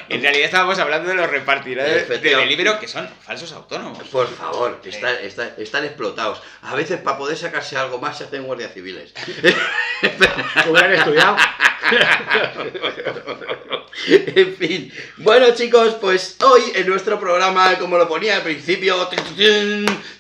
[0.08, 2.18] En realidad estábamos hablando de los repartidores de.
[2.18, 4.06] Deliveroo que son falsos autónomos.
[4.08, 6.40] Por favor, está- está- están explotados.
[6.62, 9.12] A veces para poder sacarse algo más se hacen guardias civiles.
[10.68, 11.36] Hubieran estudiado.
[14.08, 14.92] en fin.
[15.18, 19.08] Bueno, chicos, pues hoy en nuestro programa, como lo ponía al principio,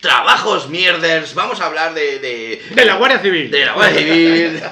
[0.00, 3.50] trabajos mierders, vamos a hablar de, de, De la Guardia Civil.
[3.50, 4.62] de la Guardia Civil,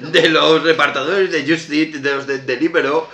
[0.00, 3.08] de los repartidores de Just Eat, de los de Deliveroo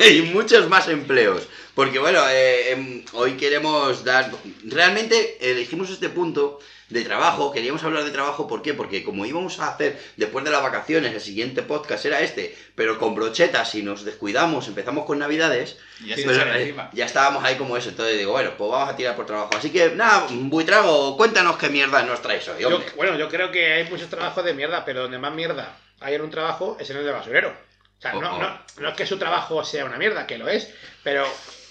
[0.00, 1.48] y muchos más empleos.
[1.74, 4.30] Porque bueno, eh, em, hoy queremos dar...
[4.64, 8.74] Realmente elegimos este punto de trabajo, queríamos hablar de trabajo, ¿por qué?
[8.74, 12.98] Porque como íbamos a hacer después de las vacaciones, el siguiente podcast era este, pero
[12.98, 17.56] con brochetas y nos descuidamos, empezamos con navidades, Y ya pues, eh, ya estábamos ahí
[17.56, 19.50] como eso, entonces digo, bueno, pues vamos a tirar por trabajo.
[19.56, 23.72] Así que nada, Buitrago, cuéntanos qué mierda nos traes hoy, Yo- bueno, yo creo que
[23.72, 26.98] hay muchos trabajos de mierda, pero donde más mierda hay en un trabajo es en
[26.98, 27.48] el de basurero.
[27.98, 30.68] O sea, no, no, no es que su trabajo sea una mierda, que lo es,
[31.02, 31.26] pero,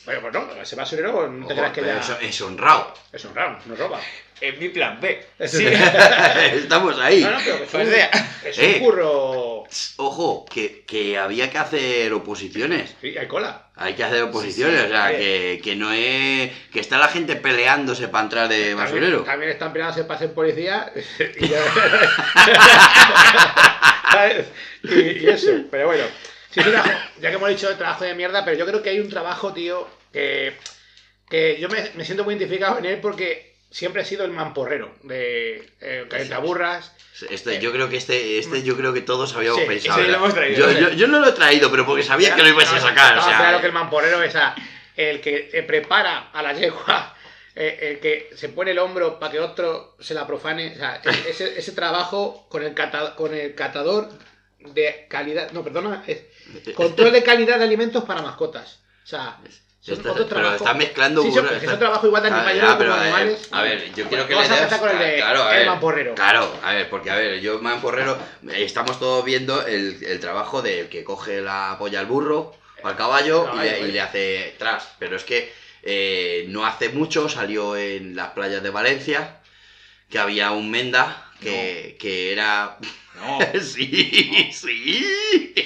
[0.06, 2.94] bueno, pues no, ese basurero no te Ojo, creas que ya eso es honrado.
[3.12, 4.00] es round, no roba.
[4.42, 5.26] Es mi plan B.
[5.48, 5.66] Sí.
[5.66, 5.82] es-
[6.64, 7.22] Estamos ahí.
[7.22, 7.94] No, no, pero que es Pues un,
[8.50, 8.74] es Eh.
[8.76, 9.64] un curro.
[9.98, 12.94] Ojo, que, que había que hacer oposiciones.
[13.00, 13.68] Sí, hay cola.
[13.76, 15.18] Hay que hacer oposiciones, Sí, sí, o sea, eh.
[15.18, 16.52] que, que no es...
[16.74, 19.22] Que está la gente peleándose para entrar de También, basurero.
[19.24, 20.92] también están peleándose para ser policía.
[21.40, 21.46] y.
[24.84, 26.04] Y- y eso, pero bueno.
[26.54, 28.82] Sí, es un trabajo- ya que hemos dicho el trabajo de mierda, pero yo creo
[28.84, 30.54] que hay un trabajo, tío, que,
[31.30, 34.94] que yo me, me siento muy identificado en él porque siempre he sido el mamporrero
[35.04, 36.92] de eh, calientaburras.
[37.30, 40.00] Este, yo creo que este, este yo creo que todos habíamos Sí, pensado.
[40.02, 40.24] ese lo ¿verdad?
[40.26, 40.80] hemos traído, yo, ¿no?
[40.90, 43.16] yo, yo no lo he traído, pero porque sabía que lo ibas a sacar.
[43.16, 44.56] o Estaba sea, claro que el mamporero es a-
[44.96, 47.16] el que eh, prepara a la yegua,
[47.56, 50.74] eh, el que se pone el hombro para que otro se la profane.
[50.74, 54.10] O sea, ese, ese trabajo con el, cata- con el catador
[54.60, 55.52] de calidad.
[55.52, 56.24] No, perdona, es
[56.76, 58.80] control de calidad de alimentos para mascotas.
[59.04, 59.38] O sea,
[59.82, 60.62] Son otros pero trabajos.
[60.62, 62.78] está mezclando Sí, uno- es que está- son trabajos igual de Ah, animales ya, como
[62.80, 63.48] pero, a ver, animales.
[63.52, 65.68] A ver, yo quiero que Vamos le des- con el de claro, a el ver,
[65.68, 66.16] mamporrero.
[66.16, 68.18] Claro, a ver, porque a ver, yo mamporrero,
[68.56, 73.50] estamos todos viendo el, el trabajo del que coge la polla al burro, al caballo,
[73.56, 73.92] y, pues.
[73.94, 74.88] le hace tras.
[75.00, 75.52] Pero es que
[75.84, 79.40] eh, no hace mucho salió en las playas de Valencia
[80.10, 82.78] que había un menda que, que era
[83.26, 83.40] No.
[83.62, 85.06] Sí, sí,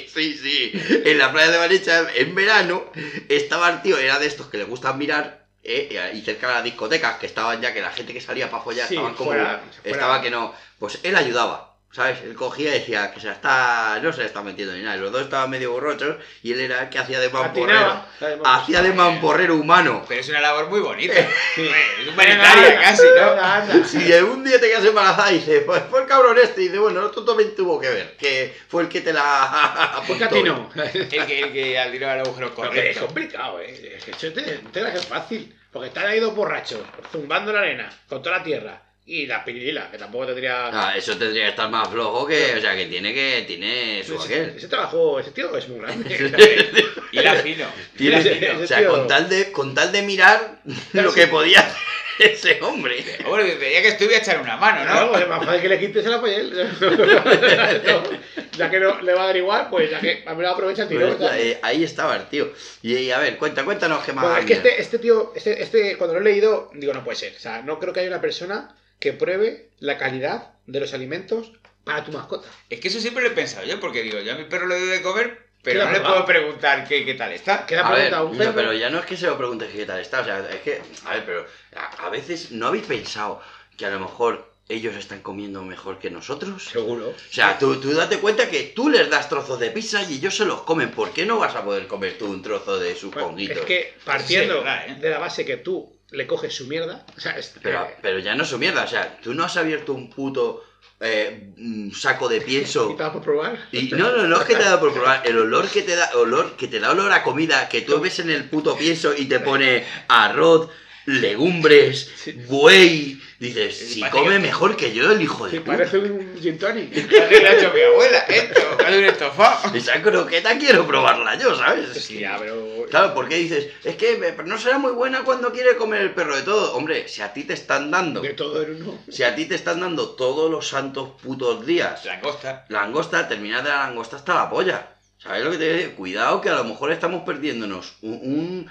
[0.08, 0.72] sí, sí.
[1.06, 2.86] En la playa de Valencia, en verano,
[3.30, 6.64] estaba el tío, era de estos que le gustan mirar, eh, y cerca de las
[6.64, 9.32] discotecas, que estaban ya, que la gente que salía para follar Sí, estaban como.
[9.32, 9.98] fuera, fuera.
[9.98, 10.54] Estaba que no.
[10.80, 11.67] Pues él ayudaba.
[11.98, 12.22] ¿Sabes?
[12.22, 14.00] Él cogía y decía que se está.
[14.04, 14.98] No se le está metiendo ni nada.
[14.98, 18.04] Los dos estaban medio borrachos y él era el que hacía de mamporrero.
[18.46, 20.06] Hacía de mamporrero humano.
[20.08, 21.16] Pero es una labor muy bonita.
[21.56, 21.68] Sí.
[22.00, 23.84] Es humanitaria casi, ¿no?
[23.84, 26.78] Si un día te quedas embarazada y dice, pues fue el cabrón este, y dice,
[26.78, 30.28] bueno, esto también tuvo que ver, que fue el que te la ¿Por qué a
[30.28, 30.44] apuntó.
[30.44, 30.70] ti no?
[30.94, 33.06] El que, el que al tiro al agujero que es correcto.
[33.08, 33.98] complicado, ¿eh?
[33.98, 35.56] Es que te, que es fácil.
[35.72, 36.82] Porque están ahí dos borrachos,
[37.12, 38.87] zumbando la arena, con toda la tierra.
[39.10, 40.68] Y la pirilila, que tampoco tendría...
[40.68, 44.16] Ah, eso tendría que estar más flojo que, o sea, que tiene que, tiene su
[44.16, 44.58] ese, aquel.
[44.58, 46.86] ese trabajo, ese tío es muy grande.
[47.14, 47.68] Y la fino.
[47.96, 50.60] Tiene- ese o sea, tío- con tal de, con tal de mirar
[50.92, 51.78] lo que podía hacer
[52.20, 53.02] ese hombre.
[53.26, 55.12] Hombre, veía que voy a echar una mano, Claro, ¿no?
[55.14, 56.38] pues es más fácil que le quites el apoyo.
[58.58, 60.84] ya que no le va a dar igual, pues ya que a mí lo aprovecha
[60.84, 61.32] el Pues, tirón.
[61.36, 62.52] eh, ahí estaba el tío.
[62.82, 64.26] Y, y, a ver, cuenta, cuéntanos qué más.
[64.26, 67.18] Bueno, es que este, este tío, este, este, cuando lo he leído, digo, no puede
[67.18, 67.34] ser.
[67.38, 71.52] O sea, no creo que haya una persona que pruebe la calidad de los alimentos
[71.84, 72.50] para tu mascota.
[72.70, 74.80] Es que eso siempre lo he pensado yo, porque digo, yo a mi perro le
[74.80, 77.66] doy de comer, pero no le puedo preguntar qué, qué tal está.
[77.66, 78.54] Queda A ver, pregunta a un no, perro.
[78.56, 80.82] pero ya no es que se lo preguntes qué tal está, o sea, es que,
[81.06, 83.42] a ver, pero a, a veces no habéis pensado
[83.78, 86.66] que a lo mejor ellos están comiendo mejor que nosotros.
[86.66, 87.10] Seguro.
[87.10, 90.36] O sea, tú, tú date cuenta que tú les das trozos de pizza y ellos
[90.36, 90.92] se los comen.
[90.92, 93.94] ¿Por qué no vas a poder comer tú un trozo de sus Pues, es que
[94.04, 94.96] partiendo Sí, es verdad, ¿eh?
[95.00, 98.20] de la base que tú le coges su mierda, o sea, es- Pero, eh, pero
[98.20, 100.64] ya no es su mierda, o sea, tú no has abierto un puto
[101.00, 102.96] eh, mm, saco de ¿y pienso.
[102.96, 103.68] te vas por probar?
[103.72, 106.10] Y no, no, no es que te da por probar, el olor que te da,
[106.16, 109.26] olor, que te da olor a comida, que tú ves en el puto pienso y
[109.26, 110.70] te pone arroz,
[111.06, 112.12] legumbres,
[112.48, 113.22] buey.
[113.40, 115.78] Dices, si parece come que- mejor que yo, el hijo de Sí, puta.
[115.78, 116.92] parece un gin tonic.
[116.98, 119.76] Así le ha hecho mi abuela, esto, hace un estofado.
[119.76, 121.90] Esa croqueta quiero probarla yo, ¿sabes?
[122.04, 122.86] Sí, ya, pero...
[122.90, 126.14] Claro, porque dices, es que me- pero no será muy buena cuando quiere comer el
[126.16, 126.74] perro de todo.
[126.76, 128.98] Hombre, si a ti te están dando, De todo en uno.
[129.08, 132.66] si a ti te están dando todos los santos putos días Langosta.
[132.70, 134.88] langosta, terminar de la langosta hasta la polla.
[135.28, 135.92] ¿Sabes lo que te digo?
[135.96, 138.14] Cuidado que a lo mejor estamos perdiéndonos un,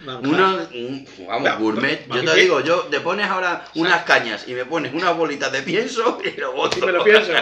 [0.03, 2.07] un, una- un- vamos, La- gourmet.
[2.09, 5.61] Yo te digo, yo te pones ahora unas cañas y me pones unas bolitas de
[5.63, 7.33] pienso y luego Y me lo pienso.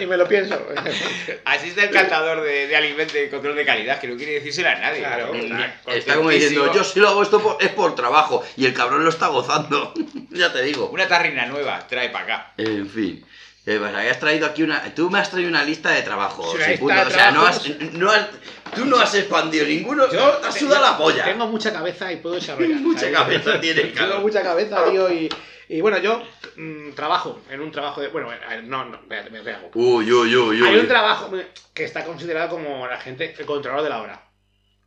[0.00, 0.58] Y me lo pienso.
[1.44, 4.68] Así está el catador de, de alimentos y control de calidad, que no quiere decírselo
[4.68, 4.98] a nadie.
[5.00, 5.32] Claro.
[5.34, 8.74] Está Está como diciendo, yo si lo hago esto por- es por trabajo y el
[8.74, 9.94] cabrón lo está gozando.
[10.30, 10.88] ya te digo.
[10.88, 12.52] Una tarrina nueva, trae para acá.
[12.56, 13.24] En fin.
[13.66, 14.94] Eh, pues habías traído aquí una.
[14.94, 16.50] Tú me has traído una lista de trabajos.
[16.52, 16.94] Sí, una y lista punto.
[16.94, 17.92] de O sea, no has, trabajos.
[17.94, 18.28] no has-
[18.74, 20.10] Tú no has expandido ninguno.
[20.12, 21.24] Yo te has sudado la polla.
[21.24, 22.78] Tengo mucha cabeza y puedo desarrollar.
[22.80, 24.20] Mucha cabeza tiene, Tengo claro.
[24.20, 25.28] mucha cabeza, tío, y,
[25.68, 26.22] y bueno, yo
[26.56, 28.08] mm, trabajo en un trabajo de...
[28.08, 29.70] Bueno, eh, no, no, espérate, me pego.
[29.74, 30.68] Uy, uy, uy, uy.
[30.68, 31.30] Hay un trabajo
[31.72, 34.22] que está considerado como la gente, el controlador de la hora.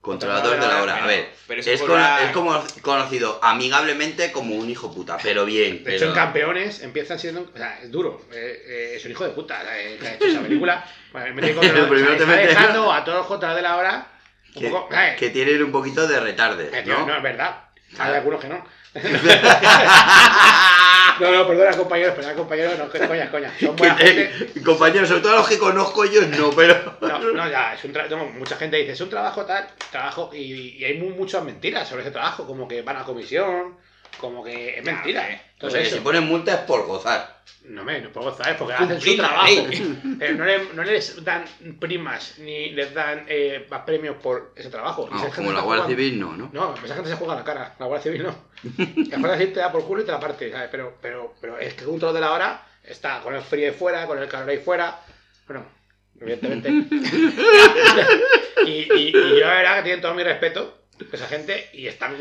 [0.01, 1.03] Controlador de la hora.
[1.03, 1.29] A ver.
[1.47, 5.83] Pero Es, la- es como conocido amigablemente como un hijo puta, pero bien.
[5.83, 7.41] De hecho, pero- en campeones empiezan siendo.
[7.53, 8.21] O sea, es duro.
[8.31, 10.85] eh, eh, es un hijo de puta eh, que ha hecho esa película.
[11.11, 13.77] Bueno, mete controlador, Primero o sea, te está dejando a todos los controladores de la
[13.77, 14.07] hora.
[14.55, 14.93] Un que, poco.
[14.93, 15.17] ¿sabes?
[15.17, 17.07] que tienen un poquito de retarde, Eh, tío, ¿no?
[17.07, 17.63] no, es verdad.
[17.97, 18.63] Hay algunos que no.
[21.19, 23.51] No, no, perdona, compañeros, perdona, compañeros, no, que coña, coña.
[23.59, 24.61] Son buena te- gente.
[24.63, 26.97] compañeros, sobre todo los que conozco yo, no, pero.
[27.01, 30.29] No, no, ya, es un tra- no, mucha gente dice, es un trabajo tal, trabajo,
[30.33, 33.75] y, y hay mu- muchas mentiras sobre ese trabajo, como que van a comisión,
[34.17, 35.21] como que es mentira.
[35.23, 35.41] hombre.
[35.61, 37.41] O sea, Entonces, que eso, si ponen multa es por gozar.
[37.65, 40.15] no me, no puedo gozar, porque Cumplir hacen su trabajo.
[40.19, 41.43] Pero no, le- no les dan
[41.79, 45.09] primas, ni les dan eh, más premios por ese trabajo.
[45.11, 46.49] No, como la Guardia jugando- Civil, no, ¿no?
[46.53, 48.35] No, esa gente se juega la cara, la Guardia Civil no.
[49.09, 50.69] La Guardia Civil te da por culo y te la parte, ¿sabes?
[50.71, 53.75] Pero, pero, pero es que un trozo de la hora está con el frío ahí
[53.77, 54.97] fuera, con el calor ahí fuera.
[55.45, 55.65] Bueno,
[56.21, 56.69] evidentemente.
[58.65, 60.78] y, y, y yo la verdad que tienen todo mi respeto,
[61.11, 62.15] esa gente, y están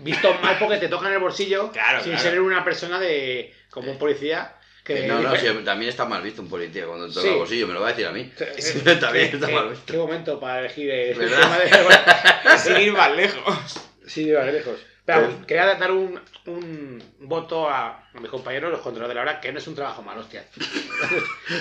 [0.00, 2.30] vistos mal porque te tocan el bolsillo Claro, sin claro.
[2.30, 3.54] ser una persona de.
[3.70, 4.54] como un policía.
[4.84, 7.32] Que no, no, sí, también está mal visto un policía cuando te toca Sí.
[7.32, 8.30] el bolsillo, me lo va a decir a mí.
[8.38, 9.92] Eh, también qué- está mal visto.
[9.92, 12.58] Qué momento para elegir el tema de.
[12.58, 13.88] Sin ir más lejos.
[14.06, 14.76] Sí, de lejos.
[15.06, 19.30] Pero Pues- quería dar un, un voto a, a mis compañeros, los controladores de la
[19.32, 20.44] hora, que no es un trabajo malo, hostia.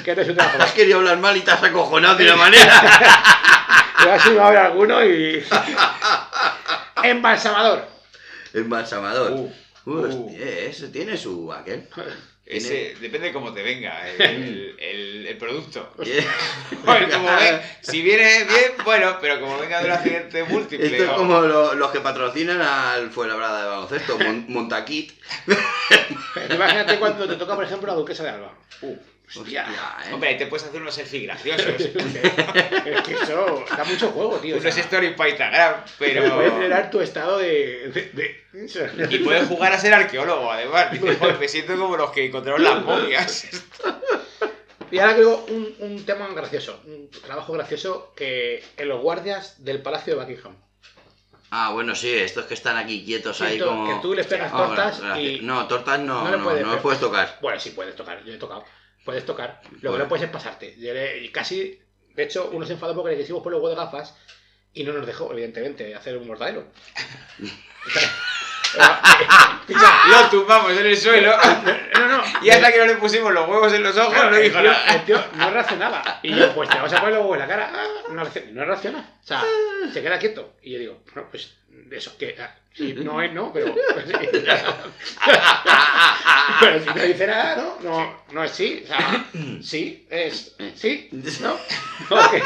[0.03, 0.73] que no es un trabajo Has malo.
[0.75, 2.81] querido hablar mal y te has acojonado de una manera.
[4.01, 5.43] Te va a haber alguno y.
[7.03, 7.85] Embalsamador.
[8.53, 9.31] Embalsamador.
[9.85, 11.87] Uh, Hostia, ese tiene su aquel.
[12.45, 14.21] Ese, depende de cómo te venga el,
[14.79, 15.89] el- el producto.
[16.85, 20.87] Joder, como ven, si viene bien, bueno, pero como venga de un accidente múltiple.
[20.87, 25.13] Esto es o- como lo- los que patrocinan al Fuenlabrada de baloncesto, Mon- Montaquit.
[26.53, 28.53] Imagínate cuando te toca, por ejemplo, la duquesa de Alba.
[28.81, 28.95] Uh,
[29.35, 29.65] Hostia.
[30.05, 30.13] ¿eh?
[30.13, 31.65] Hombre, ahí te puedes hacer unos selfies graciosos.
[32.85, 34.55] Es que eso da mucho juego, tío.
[34.55, 36.51] o unos sea, stories para Instagram, Puedes pero.
[36.51, 37.89] generar tu estado de.
[38.13, 40.91] de, de- Y puedes jugar a ser arqueólogo, además.
[40.91, 43.47] Dices, "Joder, me siento como los que encontraron las momias.
[44.91, 49.81] Y ahora creo un, un tema gracioso, un trabajo gracioso que en los guardias del
[49.81, 50.55] Palacio de Buckingham.
[51.49, 53.87] Ah, bueno, sí, estos que están aquí quietos Sí, ahí como...
[53.87, 56.67] que tú les pegas tortas y- No, tortas no, No no, le no, puedes les
[56.67, 56.81] pegar.
[56.83, 57.39] puedes tocar.
[57.41, 58.65] Bueno, sí puedes tocar, yo he tocado.
[59.05, 59.61] Puedes tocar.
[59.81, 60.75] Lo que no puedes es pasarte.
[60.77, 61.79] Y casi,
[62.15, 64.15] de hecho, uno se enfadó porque le quisimos poner el huevo de gafas
[64.73, 66.65] y no nos dejó, evidentemente, hacer un mortadelo.
[70.09, 71.35] Lo tumbamos en el suelo.
[71.95, 72.23] no, no.
[72.41, 74.95] Y hasta que no le pusimos los huevos en los ojos, no dijo nada.
[74.95, 76.19] el tío no reaccionaba.
[76.23, 77.71] Y yo, pues te vas a poner los huevos en la cara.
[77.73, 78.99] Ah, no, reacciona, no reacciona.
[79.21, 79.43] O sea,
[79.91, 80.55] se queda quieto.
[80.61, 81.55] Y yo digo, bueno, pues
[81.91, 82.35] eso que.
[82.79, 83.73] Ah, no es, no, pero.
[86.59, 88.81] pero si no dice nada, no, no, no es sí.
[88.83, 89.25] O sea,
[89.61, 90.55] sí, es.
[90.75, 91.09] Sí,
[91.41, 91.53] no.
[91.53, 92.33] Ok.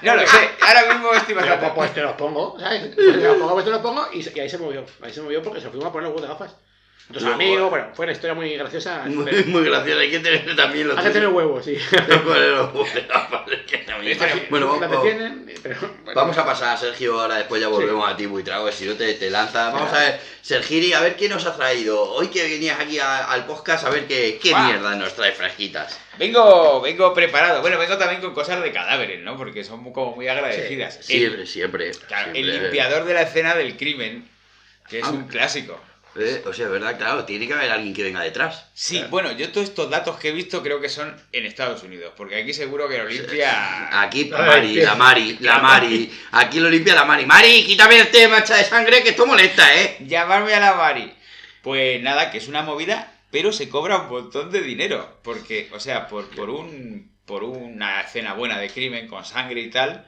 [0.00, 1.66] No lo sé, ahora mismo estoy bastante.
[1.66, 2.94] pues, pues te los pongo, ¿sabes?
[2.94, 4.86] Pues te los pongo, pues te los pongo y, y ahí se movió.
[5.02, 6.56] Ahí se movió porque se fuimos a poner los huevos de gafas.
[7.08, 9.02] Entonces, Luego- amigo, bueno, fue una historia muy graciosa.
[9.06, 11.74] Muy, pero- muy gracioso, hay que tener también los Hay que tener huevos, sí.
[12.08, 12.20] Los
[13.66, 13.84] que
[14.50, 14.78] Bueno,
[16.14, 19.14] vamos, a pasar a Sergio ahora, después ya volvemos a ti, Buitrago, si no te,
[19.14, 19.70] te lanza.
[19.70, 22.02] Vamos a ver, Sergiri, a ver qué nos ha traído.
[22.12, 24.64] Hoy que venías aquí a- al podcast, a ver qué, qué Va.
[24.66, 25.98] mierda nos trae fresquitas.
[26.18, 27.60] Vengo, vengo preparado.
[27.60, 29.36] Bueno, vengo también con cosas de cadáveres, ¿no?
[29.36, 30.96] Porque son como muy agradecidas.
[30.98, 31.90] El- Siempre, siempre.
[32.06, 32.40] claro, siempre.
[32.40, 34.28] el limpiador de la escena del crimen,
[34.88, 35.10] que es Ah.
[35.10, 35.80] un clásico.
[36.18, 38.66] Eh, o sea, es verdad, claro, tiene que haber alguien que venga detrás.
[38.74, 42.12] Sí, bueno, yo todos estos datos que he visto creo que son en Estados Unidos,
[42.16, 44.02] porque aquí seguro que lo limpia...
[44.02, 46.12] Aquí, ver, Mari, la Mari, la Mari.
[46.32, 47.26] Aquí lo limpia la Mari.
[47.26, 49.98] Mari, quítame el tema, mancha de sangre, que esto molesta, ¿eh?
[50.00, 51.14] Llamarme a la Mari.
[51.62, 55.18] Pues nada, que es una movida, pero se cobra un montón de dinero.
[55.22, 59.70] Porque, o sea, por, por un por una escena buena de crimen con sangre y
[59.70, 60.06] tal,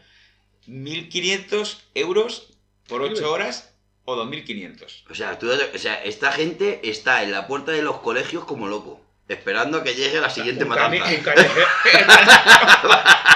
[0.66, 2.49] 1.500 euros
[2.88, 3.69] por 8 horas
[4.11, 5.05] o 2.500.
[5.11, 8.68] O sea, tú, o sea, esta gente está en la puerta de los colegios como
[8.68, 11.18] loco, esperando a que llegue la siguiente un, carni- matanza.
[11.18, 11.66] un carnicero,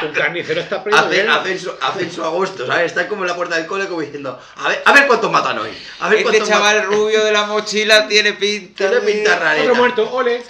[0.03, 2.87] un carnicero está Hacen, hacen, su, hacen su agosto, ¿sabes?
[2.87, 5.59] Están como en la puerta del cole como diciendo, a ver, a ver cuántos matan
[5.59, 5.71] hoy.
[6.01, 9.13] A ver Este chaval rubio de la mochila tiene pinta Tiene de...
[9.13, 9.61] pinta rara.
[9.63, 10.43] Otro muerto, ole.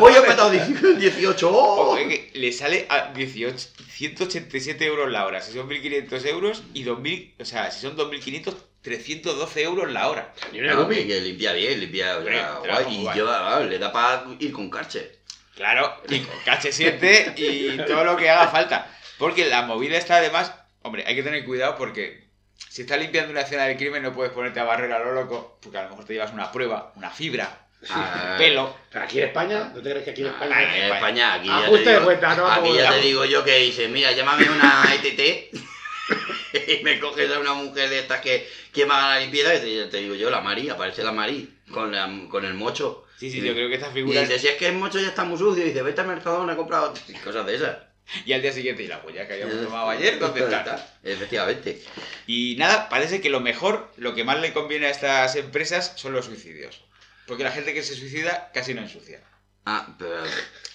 [0.00, 1.50] Hoy he matado 18.
[1.50, 1.90] ¡oh!
[1.92, 3.56] Oye, le sale a 18,
[3.90, 5.40] 187 euros la hora.
[5.40, 7.32] Si son 1.500 euros y 2.000...
[7.40, 10.32] O sea, si son 2.500, 312 euros la hora.
[10.52, 11.06] Ni una No, gumi.
[11.06, 12.16] que limpia bien, limpia.
[12.16, 13.18] guay, y guay.
[13.18, 15.18] yo, ah, le da para ir con carche.
[15.54, 18.90] Claro, y con KH7 y todo lo que haga falta.
[19.18, 20.52] Porque la movida está además...
[20.82, 22.22] Hombre, hay que tener cuidado porque...
[22.68, 25.58] Si estás limpiando una escena del crimen no puedes ponerte a barrer a lo loco,
[25.62, 27.58] porque a lo mejor te llevas una prueba, una fibra,
[27.90, 28.74] Ah, pelo.
[28.90, 30.54] Pero aquí en España, ¿no te crees que aquí en España?
[30.56, 33.44] Ah, En España, aquí ya te digo, cuenta, no aquí como- ya te digo yo
[33.44, 35.50] que dice, mira, llámame una ETT
[36.80, 39.60] y me coges a una mujer de estas que, que me haga la limpieza y
[39.60, 43.04] te, te digo yo, la Mari, aparece la Mari con, la- con el mocho.
[43.18, 44.28] Sí, sí, yo creo que estas Y figuras...
[44.28, 46.52] dice, si es que el mocho ya está muy sucio, y dice, vete al Mercadona
[46.54, 46.92] a comprar
[47.24, 47.76] cosas de esas.
[48.26, 50.98] Y al día siguiente, y la huella que habíamos tomado ayer, ¿dónde está?
[51.04, 51.82] Efectivamente.
[52.26, 56.12] Y nada, parece que lo mejor, lo que más le conviene a estas empresas son
[56.12, 56.80] los suicidios.
[57.26, 59.22] Porque la gente que se suicida casi no ensucia.
[59.64, 60.16] Ah, pero,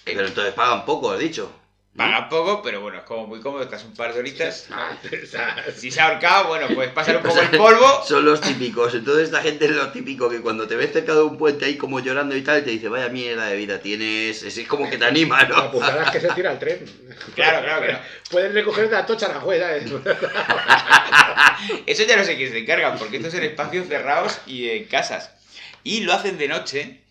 [0.04, 1.52] pero entonces pagan poco, has dicho.
[1.98, 2.04] ¿No?
[2.04, 4.68] Pagan poco, pero bueno, es como muy cómodo, estás un par de horitas.
[4.70, 4.96] Ah,
[5.76, 8.02] Si se ha ahorcado, bueno, pues pasar un poco el polvo.
[8.06, 8.94] Son los típicos.
[8.94, 11.76] Entonces esta gente es lo típico que cuando te ves cerca de un puente ahí
[11.76, 14.42] como llorando y tal, te dice, vaya mierda de vida tienes.
[14.42, 15.70] Es como que te anima, La ¿no?
[15.70, 16.84] putada es que se tira el tren.
[17.34, 17.98] Claro, claro no.
[18.30, 19.84] Pueden recoger de la tocha a la juez, ¿sabes?
[21.86, 24.84] Eso ya no sé quién se encarga, porque esto es en espacios cerrados y en
[24.84, 25.32] casas.
[25.82, 27.02] Y lo hacen de noche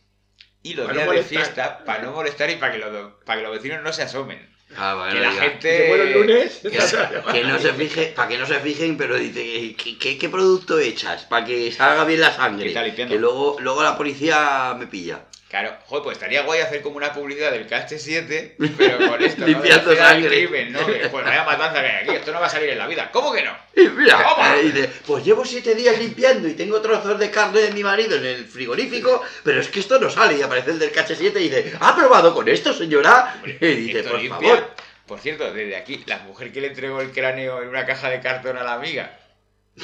[0.63, 3.47] y los no días de fiesta para no molestar y para que, los, para que
[3.47, 4.56] los vecinos no se asomen.
[4.75, 5.77] Ah, bueno, que la gente...
[5.77, 6.59] Que bueno el lunes.
[6.61, 10.29] Que, que no se fije, para que no se fijen, pero dice, ¿qué, qué, qué
[10.29, 11.23] producto echas?
[11.25, 12.73] Para que salga bien la sangre.
[12.95, 15.21] Que luego, luego la policía me pilla.
[15.49, 19.47] Claro, joder, pues estaría guay hacer como una publicidad del KH7, pero con esto, ¿no?
[19.47, 20.27] Limpiando De sangre.
[20.27, 20.85] crimen, ¿no?
[20.85, 23.09] Que, pues vaya matanza que hay aquí, esto no va a salir en la vida.
[23.13, 23.55] ¿Cómo que no?
[23.73, 24.25] Y mira,
[24.57, 28.17] eh, dice, pues llevo siete días limpiando y tengo trozos de carne de mi marido
[28.17, 30.37] en el frigorífico, pero es que esto no sale.
[30.37, 33.39] Y aparece el del KH7 y dice, ¿ha probado con esto, señora?
[33.45, 34.49] Y dice, por limpia.
[34.49, 34.71] favor.
[35.05, 38.19] Por cierto, desde aquí, la mujer que le entregó el cráneo en una caja de
[38.19, 39.17] cartón a la amiga.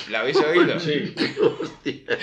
[0.10, 0.78] ¿La habéis oído?
[0.82, 1.15] Sí.
[1.62, 2.17] Hostia.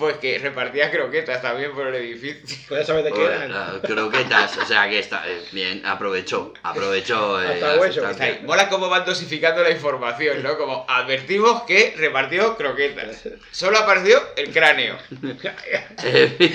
[0.00, 2.40] Pues que repartía croquetas también por el edificio.
[2.68, 3.80] Pues ya sabes de qué Pues, eran.
[3.80, 7.42] croquetas, o sea que está eh, bien, aprovechó, aprovechó.
[7.42, 8.24] eh, Hasta.
[8.24, 10.56] Ahí, Mola cómo van dosificando la información, ¿no?
[10.56, 13.28] Como advertimos que repartió croquetas.
[13.50, 14.96] Solo apareció el cráneo.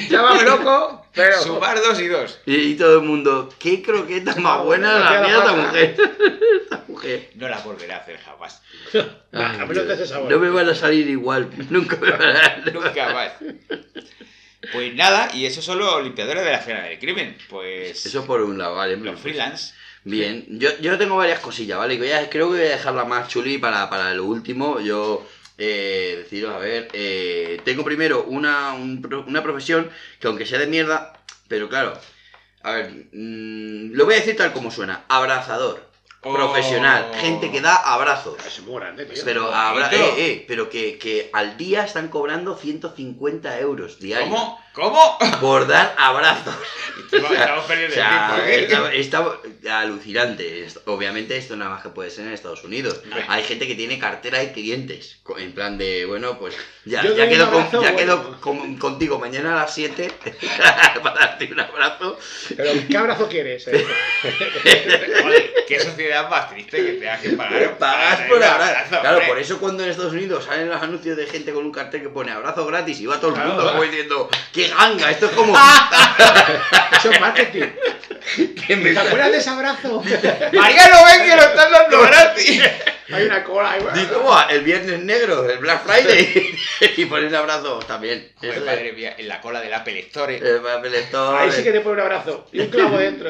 [0.10, 1.42] Llámame loco, pero.
[1.42, 2.40] Sumar dos y dos.
[2.46, 5.96] y, y todo el mundo, qué croqueta más buena la mía esta mujer.
[6.64, 7.30] Esta mujer.
[7.36, 8.62] No la volverá a hacer jamás.
[9.32, 10.32] Nah, a mí no te hace sabor.
[10.32, 13.32] No me van a salir igual, nunca me van a Nunca más.
[14.72, 17.38] Pues nada, y esos son los limpiadores de la escena del crimen.
[17.50, 18.98] Pues Eso por un lado, vale.
[18.98, 19.74] los freelance.
[20.04, 21.98] Bien, yo, yo tengo varias cosillas, ¿vale?
[22.00, 24.80] Que creo que voy a dejarla más chuli para, para lo último.
[24.80, 29.90] Yo, eh, deciros, a ver, eh, tengo primero una, una profesión
[30.20, 31.14] que aunque sea de mierda,
[31.48, 31.94] pero claro,
[32.64, 35.85] a ver, mm, lo voy a decir tal como suena, abrazador,
[36.28, 36.34] Oh.
[36.34, 38.36] profesional, gente que da abrazos.
[38.46, 39.22] Es muy grande, tío.
[39.24, 44.60] Pero, abra- eh, eh, pero que, que al día están cobrando 150 euros diarios ¿Cómo?
[44.74, 45.18] ¿Cómo?
[45.40, 46.56] por dar abrazos.
[47.12, 47.32] Estamos
[47.64, 49.00] O perdiendo sea, el tiempo, ¿eh?
[49.00, 50.68] está, está alucinante.
[50.86, 53.02] Obviamente esto nada más que puede ser en Estados Unidos.
[53.28, 55.18] Hay gente que tiene cartera de clientes.
[55.24, 57.98] co- En plan de, bueno, pues ya, ya quedo, con- ya bueno.
[57.98, 60.12] quedo con- contigo mañana a las 7
[61.04, 62.18] para darte un abrazo.
[62.58, 63.68] Pero, ¿qué abrazo quieres?
[63.68, 63.86] eh?
[65.68, 67.78] Qué sociedad más triste que tengas que pagar.
[67.80, 68.90] Pagas por un abrazo.
[69.02, 69.28] Claro, hombre.
[69.28, 72.10] por eso cuando en Estados Unidos salen los anuncios de gente con un cartel que
[72.10, 73.50] pone abrazo gratis y va todo el Claro.
[73.50, 75.12] mundo como diciendo, ¡qué ganga!
[75.12, 75.56] Esto es como...
[76.98, 77.64] Eso es marketing.
[78.68, 80.02] que me- ¿Te acuerdas de ese abrazo?
[80.54, 82.62] Mariano, ven que lo están dando gratis.
[83.12, 83.82] Hay una cola ahí.
[83.94, 86.58] Dice, "Buah, el viernes negro, el Black Friday.
[86.98, 88.32] y ponen un abrazo también.
[88.38, 90.38] Joder, Eso madre mía, en la cola del Apple Store.
[90.38, 91.38] El papel Store.
[91.38, 92.48] Ahí sí que te pone un abrazo.
[92.52, 93.30] Y un clavo dentro.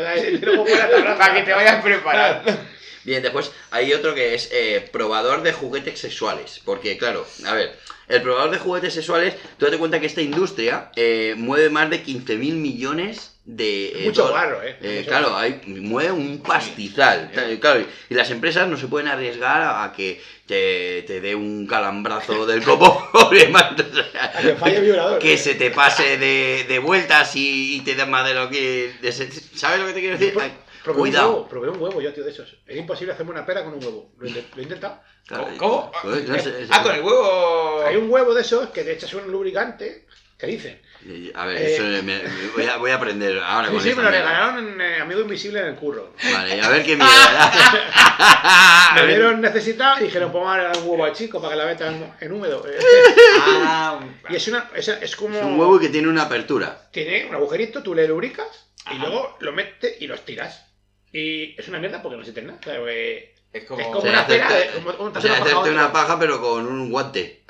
[1.17, 2.51] Para que te vayas preparando.
[3.03, 6.59] Bien, después hay otro que es eh, probador de juguetes sexuales.
[6.65, 10.89] Porque, claro, a ver, el probador de juguetes sexuales, tú date cuenta que esta industria
[10.95, 13.87] eh, mueve más de 15 mil millones de...
[13.89, 14.77] eh, Mucho barro, ¿eh?
[14.81, 17.31] Eh, Mucho claro, hay, mueve un pastizal.
[17.33, 17.57] Sí.
[17.59, 21.65] Claro, y las empresas no se pueden arriesgar a, a que te, te dé un
[21.67, 23.07] calambrazo del copo.
[23.13, 23.29] A
[24.41, 28.33] que falle que se te pase de, de vueltas y, y te da más de
[28.33, 28.93] lo que...
[29.01, 30.37] de ¿Sabes lo que te quiero decir?
[30.39, 30.51] Ay,
[30.83, 31.29] Probé un cuidado.
[31.31, 32.57] huevo, probé un huevo yo, tío, de esos.
[32.67, 34.11] Es imposible hacerme una pera con un huevo.
[34.19, 35.01] Lo, he intentado.
[35.25, 35.91] Claro, ¿Cómo?
[36.03, 37.81] pues, no sé, Ah, con el huevo.
[37.83, 40.05] Hay un huevo de esos que te echas un lubricante.
[40.37, 40.79] ¿Qué dicen?
[41.35, 42.21] A ver, Eh, eso me- me-
[42.55, 45.21] voy, a, voy a aprender ahora Sí, con sí, me lo regalaron en eh, Amigo
[45.21, 46.13] Invisible en el curro.
[46.33, 47.51] Vale, a ver qué mierda.
[48.95, 52.11] Me vieron necesitado y dijeron, dar un huevo al chico para que la meta en,
[52.19, 52.65] en húmedo.
[53.67, 55.37] Ah, y es una, es, es como...
[55.37, 56.89] Es un huevo que tiene una apertura.
[56.91, 58.47] Tiene un agujerito, tú le lubricas
[58.87, 59.05] y Ajá.
[59.07, 60.65] luego lo metes y los tiras.
[61.11, 62.57] Y es una mierda porque no sientes nada.
[62.59, 62.79] O sea,
[63.53, 63.79] es como.
[63.81, 66.41] es como O sea, una pera, como, como O te sea, hacerte una paja pero
[66.41, 67.43] con un guante.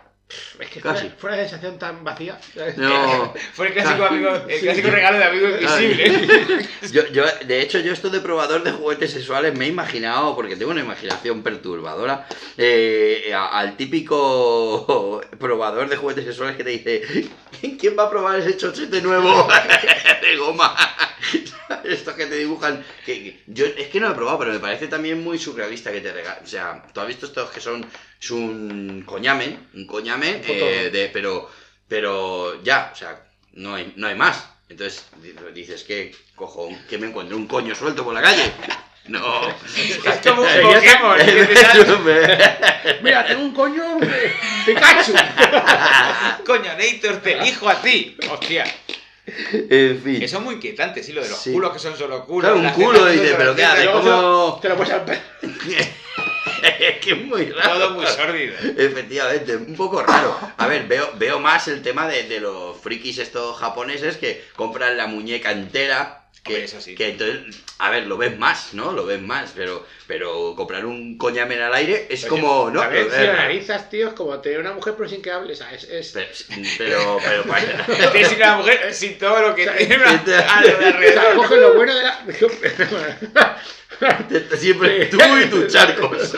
[0.60, 1.08] Es que Casi.
[1.10, 2.40] fue, fue una sensación tan vacía.
[2.78, 3.34] No.
[3.54, 6.68] Fue el clásico, amigo, el clásico regalo de amigo invisible.
[6.92, 10.56] Yo, yo, de hecho, yo esto de probador de juguetes sexuales me he imaginado, porque
[10.56, 17.30] tengo una imaginación perturbadora, eh, al típico probador de juguetes sexuales que te dice,
[17.80, 19.48] ¿quién va a probar ese chochete nuevo
[20.22, 20.76] de goma?
[21.84, 24.60] Estos que te dibujan, que, que- yo es que no lo he probado, pero me
[24.60, 26.44] parece también muy surrealista que te regalen.
[26.44, 27.86] O sea, tú has visto estos que son
[28.22, 29.86] es un coñamen, un
[30.44, 30.66] foto.
[30.70, 31.50] eh, de, pero,
[31.88, 33.20] pero ya, o sea,
[33.54, 34.46] no hay, no hay más.
[34.70, 38.52] Entonces di- dices que cojo, un- que me encuentro un coño suelto por la calle.
[39.08, 39.42] No.
[39.78, 41.18] Es como un Pokémon.
[43.04, 44.34] Mira, tengo un coño de
[44.66, 45.14] Pikachu.
[46.46, 48.18] Coño, Nator, te elijo a ti.
[48.32, 48.66] Hostia.
[49.52, 50.20] En fin.
[50.20, 51.52] Que son muy inquietantes, sí, lo de los Sí.
[51.52, 52.52] culos que son solo culos.
[52.52, 53.82] Claro, un culo, dice, pero ¿qué hace?
[53.82, 54.60] tetas, Luego te lo- ¿Cómo?
[54.62, 55.20] Te lo pones al pelo.
[56.80, 57.74] es que es muy raro.
[57.80, 58.56] Todo muy sórdido.
[58.78, 60.38] Efectivamente, un poco raro.
[60.58, 64.98] A ver, veo, veo más el tema de, de los frikis estos japoneses que compran
[64.98, 66.25] la muñeca entera.
[66.46, 68.92] Que, entonces, a ver, lo ves más, ¿no?
[68.92, 72.88] Lo ves más, pero, pero comprar un coñamen al aire es como, ¿no?
[72.88, 75.54] Ver, si Eh, analizas, tío, es como tener una mujer pero sin que hable.
[75.54, 76.28] O sea, es, Pero,
[76.78, 80.12] pero, pero, para- Tienes una mujer sin todo lo que tiene una-
[80.58, 81.36] alrededor.
[81.36, 82.24] coge lo bueno de la.
[84.56, 86.36] siempre tú y tus charcos.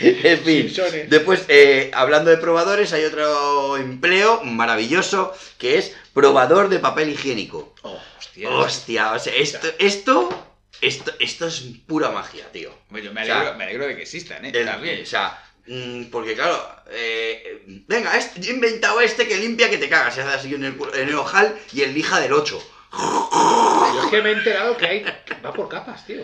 [0.00, 1.10] En fin, Simpsones.
[1.10, 7.74] después, eh, hablando de probadores, hay otro empleo maravilloso que es probador de papel higiénico.
[7.82, 8.50] Hostia.
[8.50, 10.44] Hostia, o sea, esto, esto,
[10.80, 12.70] esto, esto es pura magia, tío.
[12.90, 14.52] Yo me O sea, alegro, me alegro de que existan, ¿eh?
[14.54, 15.02] El- También.
[15.02, 16.56] O sea, mm, porque claro,
[16.90, 20.14] eh, venga, este- yo he inventado este que limpia que te cagas.
[20.14, 22.62] Se hace así en el, en el ojal y el lija del 8.
[22.92, 25.04] Yo es que me he enterado que hay.
[25.44, 26.22] va por capas, tío.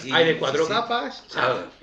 [0.00, 1.24] Sí, Hay de cuatro sí, capas.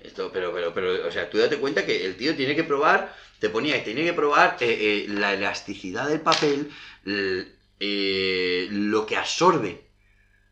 [0.03, 3.13] esto, pero, pero, pero, o sea, tú date cuenta que el tío tiene que probar,
[3.39, 6.72] te ponía que tiene que probar eh, eh, la elasticidad del papel,
[7.05, 9.84] eh, lo que absorbe,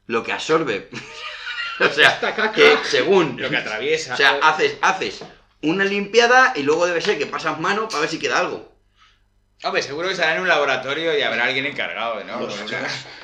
[0.08, 0.90] lo que absorbe.
[1.80, 2.52] o sea, caca.
[2.52, 4.14] que según, Lo que atraviesa.
[4.14, 5.24] o sea, haces, haces
[5.62, 8.75] una limpiada y luego debe ser que pasas mano para ver si queda algo.
[9.66, 12.40] Hombre, seguro que estará en un laboratorio y habrá alguien encargado, ¿no?
[12.40, 12.54] Pues,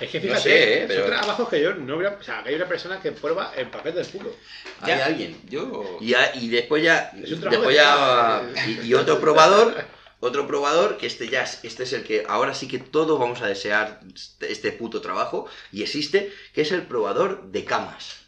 [0.01, 2.17] Es que No fíjate, sé, eh, son pero- trabajos que yo no hubiera.
[2.19, 4.35] O sea, que hay una persona que prueba el papel del culo.
[4.81, 5.39] Hay Ya, alguien.
[5.47, 5.97] Yo.
[6.01, 8.41] Y, ya- y después ya, Es un trabajo después de ya
[8.83, 9.85] y, y otro probador,
[10.19, 13.41] otro probador, que este ya es, este es el que ahora sí que todos vamos
[13.43, 13.99] a desear
[14.39, 18.20] este puto trabajo, y existe, que es el probador de camas.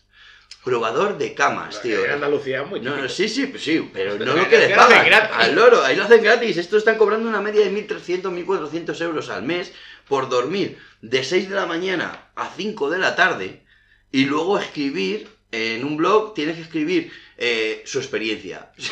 [0.63, 2.05] Probador de camas, tío.
[2.05, 4.67] En Andalucía es muy No, no, sí, sí, pues sí, pero no lo que les
[4.69, 5.05] que lo hacen pagan.
[5.05, 5.35] gratis.
[5.37, 6.57] Al loro, ahí lo hacen gratis.
[6.57, 9.73] Estos están cobrando una media de 1.300, 1.400 euros al mes
[10.07, 13.63] por dormir de 6 de la mañana a 5 de la tarde
[14.11, 18.71] y luego escribir en un blog, tienes que escribir eh, su experiencia.
[18.77, 18.83] ¿Te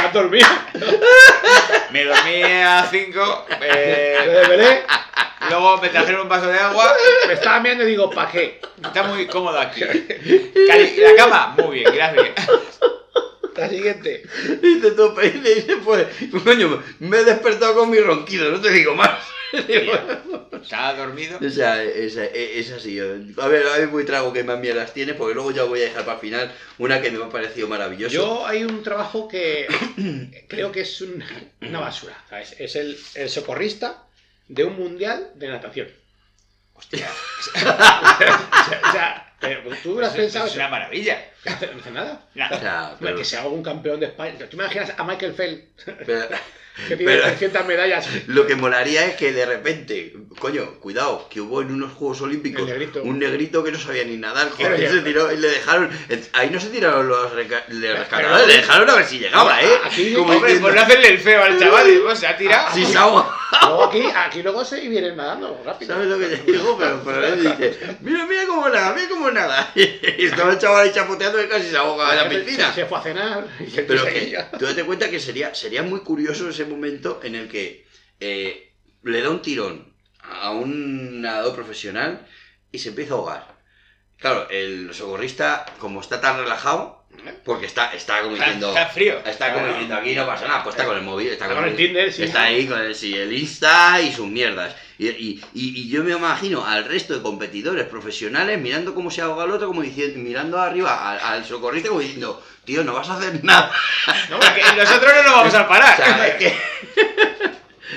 [0.00, 0.46] has dormido?
[1.90, 3.46] Me dormí a 5.
[3.58, 4.82] Te desvelé,
[5.50, 6.92] luego me trajeron un vaso de agua.
[7.26, 8.60] me estaba mirando y digo, ¿para qué?
[8.82, 9.80] Está muy cómodo aquí.
[10.66, 11.54] Cali- ¿La cama?
[11.58, 12.30] Muy bien, gracias.
[13.56, 14.22] La siguiente.
[14.62, 16.06] Y te tope y dice, pues,
[16.44, 19.10] coño, me he despertado con mi ronquido, no te digo más.
[20.62, 21.38] Estaba dormido.
[21.44, 22.98] O sea, es, es así.
[23.00, 25.84] A ver, a ver muy trago que más mierdas tienes, porque luego ya voy a
[25.84, 28.14] dejar para el final una que me ha parecido maravilloso.
[28.14, 29.66] Yo hay un trabajo que
[30.48, 31.22] creo que es un-
[31.62, 32.16] una basura.
[32.28, 32.54] ¿sabes?
[32.58, 34.04] Es el, el socorrista
[34.50, 35.88] de un mundial de natación.
[36.74, 40.60] Hostia, O sea, o sea, pero tú lo has es, pensado es eso.
[40.60, 41.24] una maravilla.
[41.44, 42.28] No hace, nada.
[42.34, 42.48] Nah.
[42.50, 44.34] O sea, pero, Que sea algún campeón de España.
[44.50, 46.28] ¿Tú me imaginas a Michael Phelps, pero-
[46.88, 48.08] que tiene Pero- 300 medallas?
[48.28, 52.66] lo que molaría es que de repente, coño, cuidado, que hubo en unos Juegos Olímpicos
[52.66, 53.02] negrito.
[53.02, 55.90] un negrito que no sabía ni nadar, joder, ya- se tiró y le dejaron.
[56.32, 59.60] Ahí no se tiraron los reca- le Pero- rescatadores, le dejaron a ver si llegaba,
[59.62, 59.70] ¿eh?
[59.84, 62.74] Aquí- Como Hombre, por no hacerle el feo al chaval, y, pues, se ha tirado.
[62.74, 63.36] si se ahoga.
[63.62, 65.94] Luego aquí, aquí luego se vienen nadando rápido.
[65.94, 66.76] ¿Sabes lo que te digo?
[66.78, 69.72] Pero, pero él dice, mira, mira cómo nada, mira cómo nada.
[69.74, 72.72] Y estaba el chaval ahí chapoteando y casi se ahoga en la piscina.
[72.72, 73.48] Se fue a cenar.
[73.60, 77.48] y Pero que, tú date cuenta que sería, sería muy curioso ese momento en el
[77.48, 77.86] que
[78.20, 78.72] eh,
[79.02, 79.92] le da un tirón
[80.22, 82.26] a un nadador profesional
[82.70, 83.60] y se empieza a ahogar.
[84.18, 86.99] Claro, el socorrista, como está tan relajado,
[87.44, 88.68] porque está, está como diciendo...
[88.68, 89.18] está frío.
[89.24, 91.68] Está como diciendo, aquí no pasa nada, pues está con el móvil, está Está con
[91.68, 92.22] el Tinder, sí.
[92.24, 94.74] Está ahí con el, sí, el Insta y sus mierdas.
[94.98, 99.22] Y, y- y- y yo me imagino al resto de competidores profesionales mirando cómo se
[99.22, 103.08] ahoga el otro, como diciendo, mirando arriba al, al socorrista como diciendo, tío, no vas
[103.08, 103.72] a hacer nada.
[104.28, 105.96] No, porque nosotros no nos vamos a O parar.
[105.96, 106.54] sea, es que...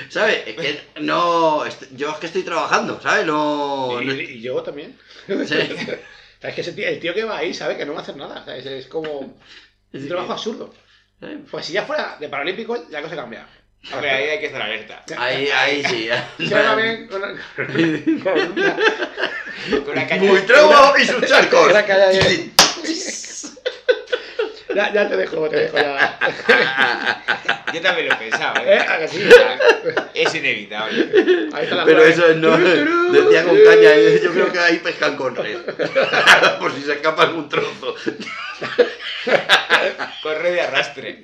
[0.08, 0.42] ¿Sabes?
[0.46, 1.64] Es que no...
[1.92, 3.26] Yo es que estoy trabajando, ¿sabes?
[3.26, 3.98] No...
[4.00, 4.96] Y, no- y yo también.
[5.26, 5.54] sí.
[6.44, 8.16] ¿Sabes que ese tío- el tío que va ahí sabe que no va a hacer
[8.18, 8.44] nada?
[8.44, 8.66] ¿sabes?
[8.66, 9.08] Es como
[9.92, 9.96] Sí.
[9.98, 10.74] un trabajo absurdo.
[11.50, 13.46] Pues si ya fuera de Paralímpico, la cosa cambia.
[13.90, 15.02] Hombre, ahí hay que estar alerta.
[15.16, 16.08] Ahí, ahí sí.
[16.46, 18.76] Se va bien con una- con una-
[19.84, 21.72] Con una caña Muy trago y sus charcos.
[24.74, 26.18] Ya, ya te dejo, te dejo ya.
[27.72, 28.78] Yo también lo he pensado, ¿Eh?
[28.78, 29.94] ¿eh?
[30.14, 31.48] Es inevitable.
[31.52, 32.56] Ahí está la Pero eso no.
[32.56, 33.12] Turú, turú.
[33.12, 35.58] Decía con caña, yo creo que ahí pescan con red.
[36.60, 37.96] Por si se escapa algún trozo.
[40.22, 41.20] Corre de arrastre.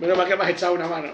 [0.00, 1.12] Menos mal que me has echado una mano.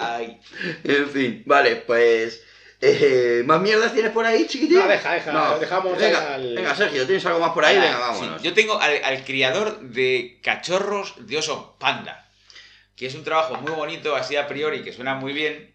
[0.00, 0.40] Ay.
[0.82, 2.42] En fin, vale, pues.
[2.80, 4.78] Eh, ¿Más mierdas tienes por ahí, chiquitín?
[4.78, 7.78] No, deja, deja, dejamos venga, al- venga, Sergio, ¿tienes algo más por ahí?
[7.78, 8.40] Venga, vámonos.
[8.40, 12.28] Sí, yo tengo al, al criador de cachorros de oso panda,
[12.96, 15.74] que es un trabajo muy bonito, así a priori, que suena muy bien,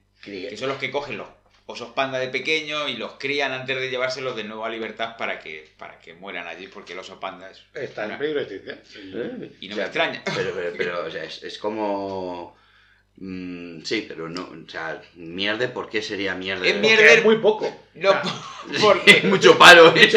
[0.49, 1.27] que son los que cogen los
[1.67, 5.39] osos panda de pequeño y los crían antes de llevárselos de nuevo a libertad para
[5.39, 7.61] que, para que mueran allí, porque el oso panda es...
[7.73, 8.79] Está en peligro de extinción.
[9.15, 9.51] ¿Eh?
[9.61, 10.21] Y no O sea, me extraña.
[10.35, 12.57] Pero, pero, pero, o sea, es, es como.
[13.21, 14.41] Mm, sí, pero no.
[14.41, 16.67] O sea, mierde, ¿por qué sería mierde?
[16.69, 17.03] Es de- mierda.
[17.03, 17.81] Porque es muy poco.
[17.95, 18.23] No, O sea,
[18.81, 20.09] porque, Mucho palo, ¿eh?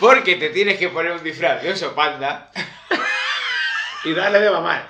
[0.00, 2.50] porque te tienes que poner un disfraz de oso panda
[4.04, 4.88] y darle de mamar.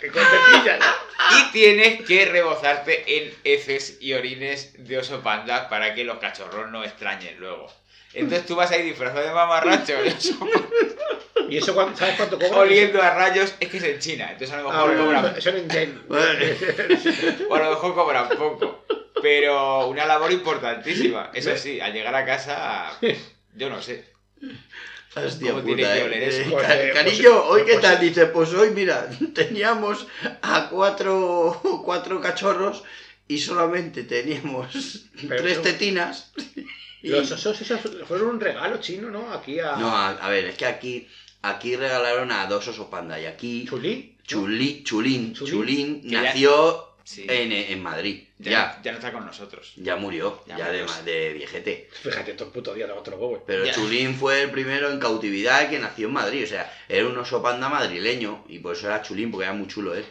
[0.00, 1.12] con tetilla, ¿no?
[1.38, 6.68] y tienes que rebozarte en heces y orines de oso panda para que los cachorros
[6.70, 7.72] no extrañen luego.
[8.12, 10.36] Entonces tú vas ahí disfrazado de mamarracho de oso
[11.52, 12.58] ¿Y eso cuánto- sabes cuánto cobra?
[12.58, 15.40] oliendo a rayos, es que es en China, entonces a lo Ah, mejor bueno, cobran,
[15.42, 16.02] son en yen.
[17.50, 18.84] O a lo mejor cobran poco.
[19.20, 21.30] Pero una labor importantísima.
[21.32, 22.98] Eso sí, al llegar a casa,
[23.54, 24.04] yo no sé.
[25.14, 26.04] Hostia ¿Cómo puta, tiene que eh.
[26.04, 26.40] oler eso?
[26.40, 28.00] Eh, Pues, eh, Cariño, pues- ¿hoy qué pues- tal?
[28.00, 30.06] Dice, pues hoy, mira, teníamos
[30.40, 32.82] a cuatro, cuatro cachorros
[33.28, 36.32] y solamente teníamos Pero- tres tetinas.
[37.02, 39.32] Y- Los esos, esos fueron un regalo chino, ¿no?
[39.34, 41.08] Aquí a No, a, a ver, es que aquí,
[41.42, 44.16] aquí regalaron a dos osos panda y aquí Chulín,
[44.84, 45.34] Chulín.
[45.34, 47.26] Chulín ya- nació Sí.
[47.28, 48.22] en, en Madrid.
[48.38, 49.72] Ya, Ya, ya no está con nosotros.
[49.76, 50.94] ya murió, Ya ya, de, murió.
[50.94, 51.88] ma- de viejete.
[52.00, 53.42] Fíjate, todo el puto día otro huevo.
[53.44, 53.72] Pero Ya.
[53.72, 56.44] Chulín fue el primero en cautividad que nació en Madrid.
[56.44, 58.44] O sea, era un oso panda madrileño.
[58.48, 60.04] Y por eso era Chulín, porque era muy chulo, ¿eh?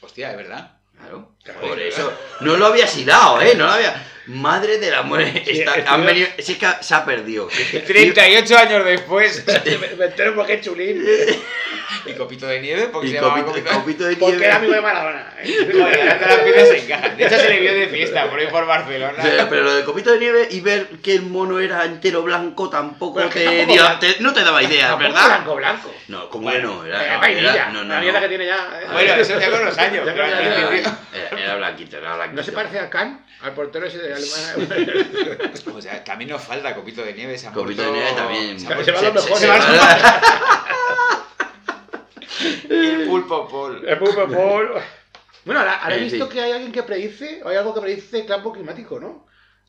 [0.00, 0.77] Hostia, es verdad.
[1.08, 1.60] Claro.
[1.60, 2.12] Por es eso.
[2.40, 3.54] No lo había hilado, ¿eh?
[3.56, 4.04] No lo había.
[4.26, 5.24] Madre del amor.
[5.24, 7.48] Sí, está- estuvo- han venido- si es que se ha perdido.
[7.86, 9.44] 38 años después.
[9.98, 11.02] me, entero porque es Chulín.
[12.06, 12.88] ¿Y copito de nieve?
[12.88, 14.46] ¿Por qué Y se llamaba copito, copito de de Porque nieve.
[14.46, 15.32] era amigo de Maradona.
[15.40, 15.46] ¿eh?
[16.88, 17.16] Se.
[17.16, 19.22] De hecho, se le vio de fiesta por ahí por Barcelona.
[19.48, 23.20] Pero lo del copito de nieve y ver que el mono era entero blanco tampoco
[23.28, 23.98] te, tampoco dio- blanco.
[24.00, 25.26] te- no te daba idea, ¿verdad?
[25.26, 25.94] Blanco, blanco.
[26.08, 27.54] No, como Bueno, que no, era, no, vainilla.
[27.54, 28.00] era- no, no, la no.
[28.02, 28.56] mierda que tiene ya.
[28.82, 28.86] ¿eh?
[28.92, 30.02] Bueno, eso ya con los años.
[30.04, 30.98] Pero Era,
[31.38, 32.36] era blanquito, era blanquito.
[32.36, 33.24] ¿No se parece a Khan?
[33.40, 34.54] Al portero ese de Alemania.
[35.74, 37.38] O sea, también nos falta copito de nieve.
[37.38, 38.58] Se Copito de muerto- nieve también.
[38.60, 39.38] Se ha Se muerto- van los mejores.
[39.40, 40.64] se van los- va-
[42.17, 42.17] Y
[42.70, 43.86] el pulpo Paul.
[43.88, 44.70] El Pulpo Paul.
[45.44, 46.34] Bueno, ahora, ahora he visto fin.
[46.34, 49.26] que hay alguien que predice, o hay algo que predice cambio climático, ¿no?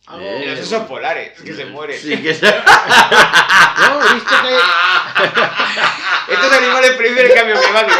[0.08, 2.00] Algo- Eh, Y los osos polares, que se mueren.
[2.00, 2.46] Sí, que se...
[2.46, 4.56] No, he visto que hay...
[6.34, 8.00] Estos animales predicen el cambio climático.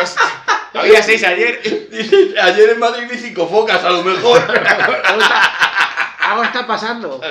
[0.74, 1.62] Había seis ayer.
[2.42, 4.40] Ayer en Madrid vi cinco focas, a lo mejor.
[4.40, 5.44] algo está,
[6.20, 7.22] algo está pasando.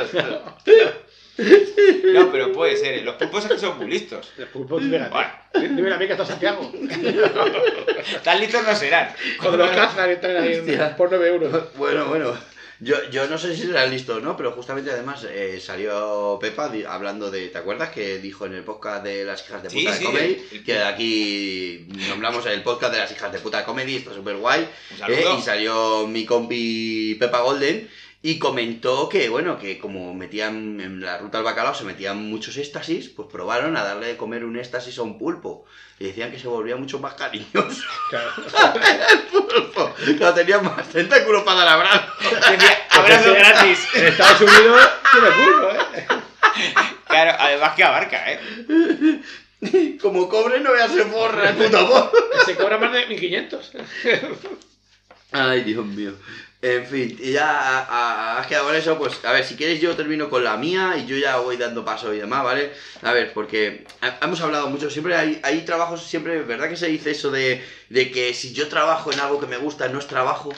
[2.13, 2.95] No, pero puede ser.
[2.95, 3.03] ¿eh?
[3.03, 4.33] Los pulpos es que son muy listos.
[4.39, 5.11] El pulpo, fíjate.
[5.11, 5.31] Bueno.
[5.77, 6.71] Dime a mí que está Santiago.
[8.25, 9.15] Tan listos no serán.
[9.41, 10.61] Cuando los cazan entran ahí
[10.97, 11.75] por 9 euros.
[11.77, 12.37] Bueno, bueno.
[12.81, 16.71] Yo, yo no sé si será listo o no, pero justamente además eh, salió Pepa
[16.89, 17.49] hablando de.
[17.49, 20.33] ¿Te acuerdas que dijo en el podcast de las hijas de puta sí, de comedy?
[20.53, 24.15] el- el- que aquí nombramos el podcast de las hijas de puta de comedy, está
[24.15, 24.69] súper guay.
[24.97, 25.39] Saludo.
[25.39, 27.91] y salió mi compi Pepa Golden
[28.21, 32.57] y comentó que, bueno, que como metían en la ruta al bacalao, se metían muchos
[32.57, 35.65] éxtasis, pues probaron a darle de comer un éxtasis a un pulpo.
[36.01, 37.83] Y decían que se volvía mucho más cariñoso.
[38.11, 38.31] Claro.
[39.11, 39.95] el pulpo.
[40.17, 42.13] Claro, tenía más tentáculos para dar abrazo.
[42.91, 43.79] Abrazo gratis.
[43.95, 46.07] En Estados Unidos tiene culo, ¿eh?
[47.07, 48.41] Claro, además que abarca, ¿eh?
[50.01, 52.13] Como cobre no voy a ser forra, el puto amor.
[52.45, 53.73] Se cobra más de 1500.
[55.33, 56.15] Ay, Dios mío.
[56.61, 60.29] En fin, y ya has quedado con eso, pues a ver, si quieres yo termino
[60.29, 62.73] con la mía y yo ya voy dando paso y demás, ¿vale?
[63.03, 63.87] A ver, porque
[64.21, 68.11] hemos hablado mucho, siempre hay, hay trabajos, siempre, ¿verdad que se dice eso de, de
[68.11, 70.53] que si yo trabajo en algo que me gusta no es trabajo?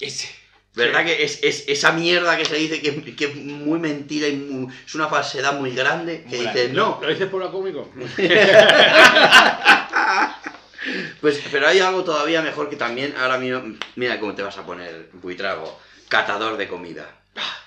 [0.00, 0.30] Ese.
[0.76, 4.36] ¿Verdad que es, es esa mierda que se dice que, que es muy mentira y
[4.36, 6.24] muy- es una falsedad muy grande?
[6.28, 7.86] Que dices, no, ¿Lo dices por lo cómico?
[11.20, 13.76] Pues, pero hay algo todavía mejor que también ahora mismo.
[13.96, 15.80] Mira cómo te vas a poner, buitrago.
[16.08, 17.10] Catador de comida.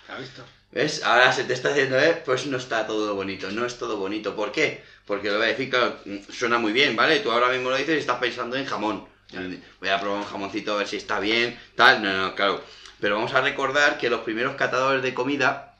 [0.08, 0.44] ¿Has visto?
[0.72, 1.04] ¿Ves?
[1.04, 2.22] Ahora se te está haciendo, ¿eh?
[2.26, 4.36] Pues no está todo bonito, no es todo bonito.
[4.36, 4.84] ¿Por qué?
[5.06, 5.98] Porque lo voy a decir, claro,
[6.30, 7.20] suena muy bien, ¿vale?
[7.20, 9.08] Tú ahora mismo lo dices y estás pensando en jamón.
[9.80, 12.02] Voy a probar un jamoncito a ver si está bien, tal.
[12.02, 12.64] No, no, claro.
[13.00, 15.78] Pero vamos a recordar que los primeros catadores de comida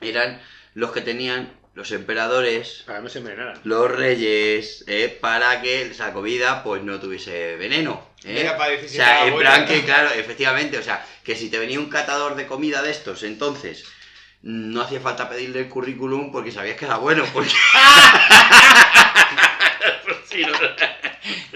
[0.00, 0.40] eran
[0.74, 3.58] los que tenían los emperadores, Para no se envenenaran.
[3.64, 5.16] los reyes, ¿eh?
[5.20, 8.06] para que esa comida pues no tuviese veneno.
[8.24, 8.40] ¿eh?
[8.40, 11.58] Era para decir o sea, en plan que, claro, efectivamente, o sea, que si te
[11.58, 13.84] venía un catador de comida de estos, entonces
[14.42, 17.52] no hacía falta pedirle el currículum porque sabías que era bueno, porque...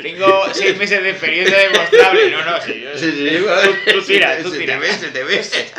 [0.01, 2.31] Tengo seis meses de experiencia demostrable.
[2.31, 2.81] No, no, sí.
[2.81, 3.69] yo- Sí, sí, vale.
[3.87, 4.75] Tú- tú tira, tú Se tira.
[4.75, 5.73] te ves, te ves.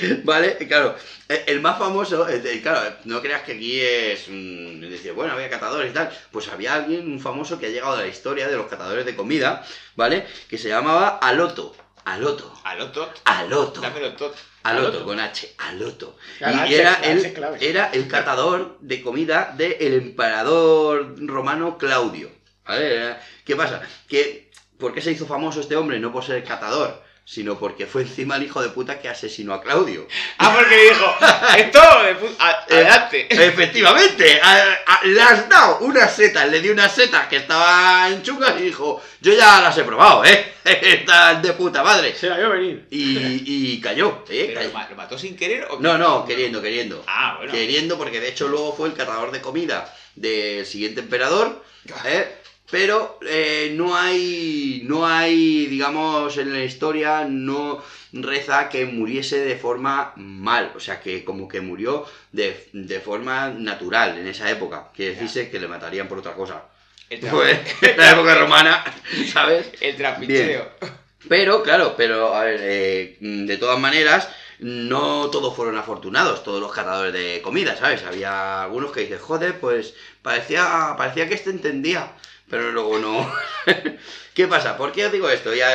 [0.24, 0.94] Vale, claro.
[1.28, 4.26] eh, El más famoso, de- claro, no creas que aquí es.
[4.28, 6.10] decir, bueno, había catadores y tal.
[6.30, 9.16] Pues había alguien, un famoso que ha llegado a la historia de los catadores de
[9.16, 9.64] comida,
[9.96, 10.26] ¿vale?
[10.48, 11.74] Que se llamaba Aloto.
[12.04, 12.52] Aloto.
[12.64, 13.12] Aloto.
[13.24, 13.80] Aloto.
[13.80, 14.34] Dámelo tot.
[14.62, 15.04] Aloto, Aloto.
[15.04, 16.16] con H, Aloto.
[16.40, 22.30] Y H, era el, era el catador de comida del emperador romano Claudio.
[22.66, 23.16] ¿Vale?
[23.44, 23.82] ¿Qué pasa?
[24.08, 25.98] Que, ¿Por qué se hizo famoso este hombre?
[26.00, 29.62] No por ser catador, sino porque fue encima el hijo de puta que asesinó a
[29.62, 30.06] Claudio.
[30.40, 31.16] Ah, porque dijo,
[31.58, 33.26] esto de pu- a- adelante.
[33.30, 38.54] Efectivamente, a- a- le has dado unas setas, le di unas setas que estaban chungas
[38.60, 40.52] y dijo, yo ya las he probado, ¿eh?
[40.64, 42.14] Están de puta madre.
[42.14, 42.86] Se la vio venir.
[42.90, 44.44] Y, y cayó, ¿eh?
[44.48, 44.68] ¿Pero Cayó.
[44.68, 47.04] lo, ma- lo mató sin querer o No, no, queriendo, queriendo.
[47.06, 47.52] Ah, bueno.
[47.52, 51.62] Queriendo, porque de hecho luego fue el catador de comida del siguiente emperador,
[52.06, 52.36] ¿eh?
[52.70, 59.56] Pero eh, no hay, no hay, digamos, en la historia no reza que muriese de
[59.56, 64.88] forma mal, o sea, que como que murió de, de forma natural en esa época,
[64.94, 66.64] que decirse que le matarían por otra cosa.
[67.08, 67.58] El, Pues,
[67.96, 68.84] la época romana,
[69.32, 69.70] ¿sabes?
[69.80, 70.68] el trapicheo.
[71.28, 74.28] Pero, claro, pero, a ver, eh, de todas maneras,
[74.60, 78.02] no todos fueron afortunados, todos los catadores de comida, ¿sabes?
[78.04, 82.12] Había algunos que dicen, joder, pues parecía, parecía que este entendía,
[82.48, 83.32] pero luego no.
[84.34, 84.76] ¿Qué pasa?
[84.76, 85.52] ¿Por qué os digo esto?
[85.52, 85.68] Ya,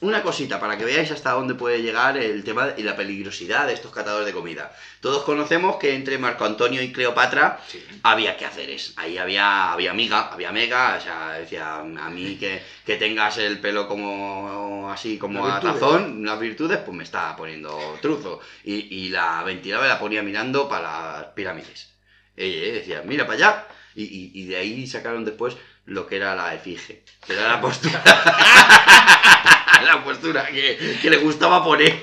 [0.00, 3.72] una cosita para que veáis hasta dónde puede llegar el tema y la peligrosidad de
[3.72, 4.72] estos catadores de comida.
[5.00, 7.84] Todos conocemos que entre Marco Antonio y Cleopatra Sí.
[8.04, 8.92] había quehaceres.
[8.96, 13.58] Ahí había, había amiga, había mega, o sea, decía, a mí que, que tengas el
[13.58, 15.80] pelo como así, como Las a virtudes.
[15.80, 18.38] tazón, las virtudes, pues me está poniendo truzo.
[18.62, 21.92] Y, y la ventilaba y la ponía mirando para las pirámides.
[22.36, 23.66] Ella decía, mira para allá.
[23.96, 25.56] Y, y- y de ahí sacaron después
[25.86, 27.02] lo que era la efigie.
[27.28, 28.02] Era la postura.
[29.84, 31.94] la postura que, que le gustaba poner.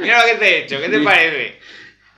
[0.00, 1.60] Mira lo que te he hecho, ¿qué te parece?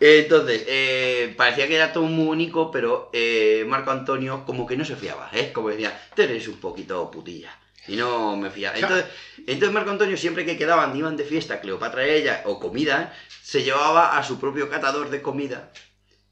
[0.01, 4.85] Entonces, eh, parecía que era todo muy único, pero eh, Marco Antonio como que no
[4.85, 5.51] se fiaba, ¿eh?
[5.53, 7.57] Como decía, tú eres un poquito putilla.
[7.87, 8.77] Y no me fiaba.
[8.77, 9.07] Entonces,
[9.47, 13.63] entonces Marco Antonio siempre que quedaban, iban de fiesta, Cleopatra y ella, o comida, se
[13.63, 15.71] llevaba a su propio catador de comida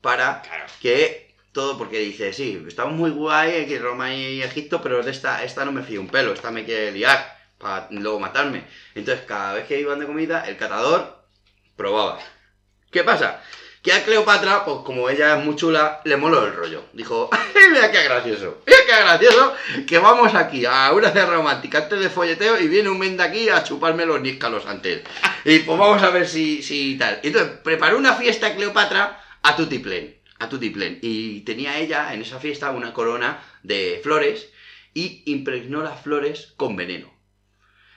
[0.01, 0.65] para Claro.
[0.81, 1.22] que
[1.53, 5.65] todo, porque dice, sí, estamos muy guay que Roma y Egipto, pero de esta, esta
[5.65, 8.65] no me fío un pelo, esta me quiere liar para luego matarme.
[8.95, 11.23] Entonces, cada vez que iban de comida, el catador
[11.77, 12.19] probaba.
[12.91, 13.41] ¿Qué pasa?
[13.83, 16.85] Que a Cleopatra, pues como ella es muy chula, le moló el rollo.
[16.93, 19.55] Dijo, "Ay, mira qué gracioso, mira qué gracioso,
[19.87, 23.25] que vamos aquí a una cena romántica antes de folleteo y viene un men de
[23.25, 25.03] aquí a chuparme los níscalos antes.
[25.45, 27.19] Y pues vamos a ver si, si tal.
[27.23, 30.99] Entonces, preparó una fiesta Cleopatra a Tutiplén, a Tutiplén.
[31.03, 34.51] Y tenía ella en esa fiesta una corona de flores
[34.93, 37.13] y impregnó las flores con veneno.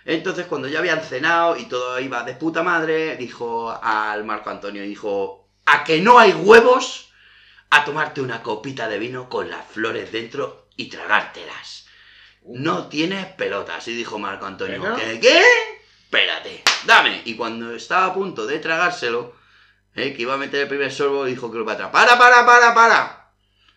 [0.05, 4.83] Entonces, cuando ya habían cenado y todo iba de puta madre, dijo al Marco Antonio,
[4.83, 7.09] dijo, a que no hay huevos,
[7.71, 11.87] a tomarte una copita de vino con las flores dentro y tragártelas.
[12.43, 13.87] No tienes pelotas.
[13.87, 14.95] Y dijo Marco Antonio.
[14.95, 15.19] ¿qué?
[15.19, 15.41] ¿Qué?
[16.03, 17.23] Espérate, dame.
[17.25, 19.33] Y cuando estaba a punto de tragárselo,
[19.95, 23.29] eh, que iba a meter el primer sorbo, dijo Cleopatra, para, para, para, para.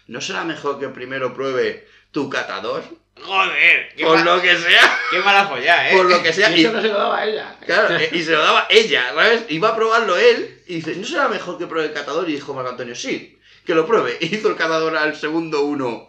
[0.06, 2.82] ¿No será mejor que primero pruebe tu catador?
[3.20, 5.96] Joder, qué, Por lo que sea, qué mala folla, ¿eh?
[5.96, 6.50] por lo que sea.
[6.50, 7.56] Y Y- eso no se lo daba a ella.
[7.66, 9.44] Claro, y se lo daba ella, ¿sabes?
[9.48, 12.28] Iba a probarlo él y dice, ¿no será mejor que pruebe el catador?
[12.28, 14.16] Y dijo Marco Antonio, sí, que lo pruebe.
[14.20, 16.06] Y hizo el catador al segundo uno.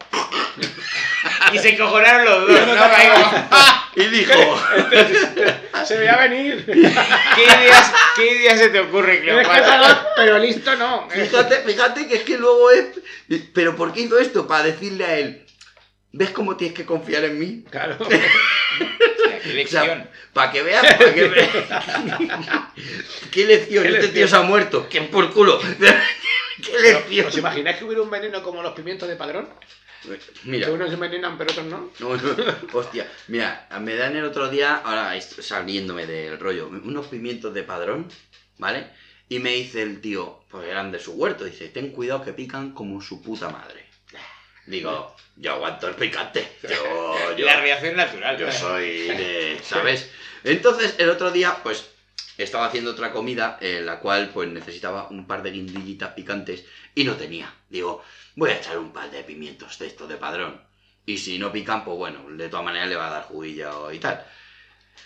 [1.51, 2.75] Y se encojonaron los dos, ¿no?
[3.99, 4.33] Y dijo,
[5.85, 6.65] Se veía venir.
[6.65, 6.73] ¿Qué
[7.43, 10.07] ideas, ¿Qué ideas se te ocurre, Cleopatra?
[10.15, 11.07] pero listo no.
[11.09, 12.85] fíjate, fíjate que es que luego es...
[13.53, 14.47] ¿Pero por qué hizo esto?
[14.47, 15.45] Para decirle a él,
[16.11, 17.63] ¿ves cómo tienes que confiar en mí?
[17.69, 17.97] Claro.
[19.41, 19.85] O lección.
[19.85, 21.49] sea, para que veas, para que veas.
[23.31, 23.83] ¿Qué lección?
[23.83, 24.13] ¿Qué este lección?
[24.13, 24.87] tío se ha muerto.
[24.89, 25.61] ¿Quién por culo?
[26.61, 27.27] ¿Qué lección?
[27.27, 29.47] ¿Os imagináis que hubiera un veneno como los pimientos de padrón?
[30.43, 30.67] Mira.
[30.67, 31.91] Que unos se envenenan pero otros no.
[31.99, 32.35] No, no,
[32.73, 38.07] hostia, mira, me dan el otro día, ahora saliéndome del rollo, unos pimientos de padrón,
[38.57, 38.87] ¿vale?
[39.27, 42.71] Y me dice el tío, pues eran de su huerto, dice, ten cuidado que pican
[42.71, 43.85] como su puta madre.
[44.65, 48.37] Digo, yo aguanto el picante, yo, yo, La reacción natural.
[48.37, 50.09] yo soy de, ¿sabes?
[50.43, 51.89] Entonces, el otro día, pues,
[52.37, 57.03] estaba haciendo otra comida en la cual, pues, necesitaba un par de guindillitas picantes y
[57.03, 57.51] no tenía.
[57.69, 58.03] Digo,
[58.39, 60.61] voy a echar un par de pimientos de estos de padrón.
[61.05, 63.99] Y si no pican, pues bueno, de todas maneras le va a dar juguillo y
[63.99, 64.23] tal.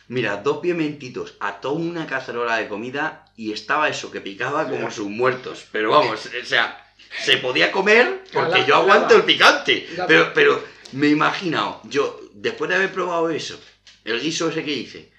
[0.10, 4.92] Mira, dos pimentitos a toda una cacerola de comida y estaba eso que picaba como
[4.92, 5.66] sus muertos.
[5.72, 6.86] Pero vamos, o sea,
[7.20, 9.88] se podía comer porque yo aguanto el picante.
[10.08, 13.60] Pero, pero me he imaginado, yo, después de haber probado eso,
[14.04, 15.12] el guiso ese que hice,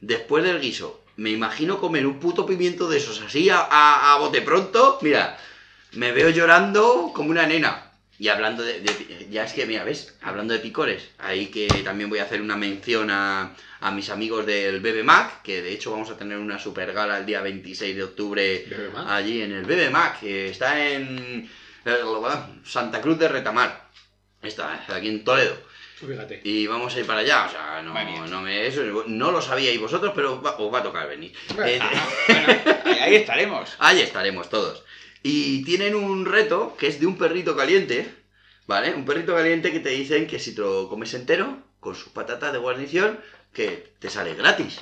[0.00, 4.18] después del guiso, me imagino comer un puto pimiento de esos así a, a- a
[4.18, 4.98] bote pronto.
[5.02, 5.38] Mira,
[5.92, 7.88] me veo llorando como una nena.
[8.18, 10.14] Y hablando de, de- Ya es que, mira, ¿ves?
[10.22, 14.46] Hablando de picores, ahí que también voy a hacer una mención a, a mis amigos
[14.46, 17.96] del Bebe Mac, que de hecho vamos a tener una super gala el día 26
[17.96, 19.06] de octubre Bebe Mac.
[19.08, 21.50] allí en el Bebe Mac, que está en
[21.84, 21.98] eh,
[22.64, 23.88] Santa Cruz de Retamar.
[24.42, 25.56] Está aquí en Toledo.
[25.96, 26.40] Fíjate.
[26.44, 27.94] Y vamos a ir para allá, o sea, no,
[28.42, 31.32] me eso, no lo sabíais vosotros, pero va- os va a tocar venir.
[31.64, 33.70] Eh, Ah, bueno, ahí- ahí estaremos.
[33.78, 34.82] Ahí estaremos todos.
[35.22, 38.08] Y tienen un reto que es de un perrito caliente,
[38.66, 38.92] ¿vale?
[38.94, 42.52] Un perrito caliente que te dicen que si te lo comes entero, con sus patatas
[42.52, 43.20] de guarnición,
[43.52, 44.80] que te sale gratis.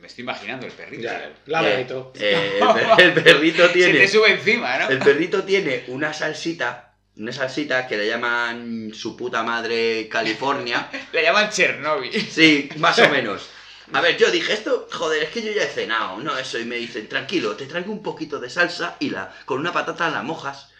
[0.00, 1.02] Me, estoy imaginando el perrito.
[1.02, 1.32] Ya,
[1.70, 2.12] Eh, todo.
[2.20, 3.98] eh, el, per- el perrito Se tiene...
[4.00, 4.88] te sube encima, ¿no?
[4.90, 10.88] El perrito tiene una salsita Una salsita que le llaman su puta madre California.
[11.12, 12.10] Le llaman Chernobyl.
[12.12, 13.48] Sí, más o menos.
[13.92, 16.64] A ver, yo dije esto, joder, es que yo ya he cenado, no eso, y
[16.64, 20.22] me dicen, tranquilo, te traigo un poquito de salsa y la con una patata la
[20.22, 20.70] mojas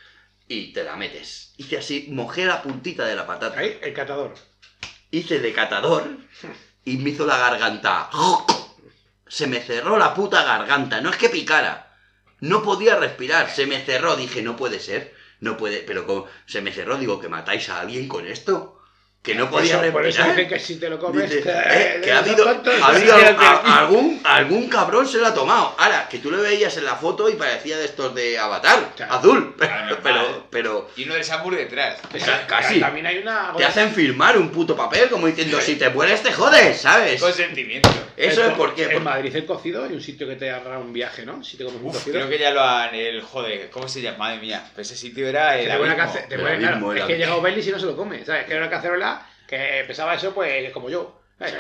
[0.49, 1.53] y te la metes.
[1.59, 4.35] Hice así, mojé la puntita de la patata, Ahí, el catador.
[5.11, 6.17] hice de catador
[6.85, 8.09] y me hizo la garganta.
[9.29, 11.95] Se me cerró la puta garganta, no es que picara,
[12.41, 16.63] no podía respirar, se me cerró, dije, no puede ser, no puede, pero como se
[16.63, 18.74] me cerró, digo, que matáis a alguien con esto,
[19.25, 21.31] que no podía Eso- por eso dicen que si te lo comes.
[21.31, 23.43] Dice, eh, que ha habido, tontos- ha habido Espérate.
[23.47, 25.75] a- algún, algún cabrón se lo ha tomado.
[25.79, 29.15] Ahora, que tú lo veías en la foto y parecía de estos de Avatar, Claro.
[29.15, 29.55] azul.
[29.65, 31.99] Pero, pero, pero Y uno del Sambur detrás.
[32.25, 32.79] ca- casi.
[32.81, 33.55] También hay una.
[33.57, 37.19] Te hacen firmar un puto papel como diciendo, si te mueres te jodes, ¿sabes?
[37.21, 37.89] Consentimiento.
[38.17, 38.85] Eso el es porque...
[38.85, 41.43] En Madrid el cocido hay un sitio que te agarra un viaje, ¿no?
[41.43, 42.15] Si te comes un Uf, cocido.
[42.17, 42.95] creo que ya lo han.
[42.95, 44.19] El, joder, ¿cómo se llama?
[44.19, 44.63] Madre mía.
[44.75, 45.67] Pues ese sitio era el.
[45.69, 46.13] te ponen abismo.
[46.13, 47.25] cace- te el claro, abismo, el es que abismo.
[47.33, 48.45] llega Obelis y no se lo come, ¿sabes?
[48.45, 49.14] Que era una cacerola
[49.47, 51.21] que pesaba eso, pues como yo.
[51.39, 51.55] ¿sabes?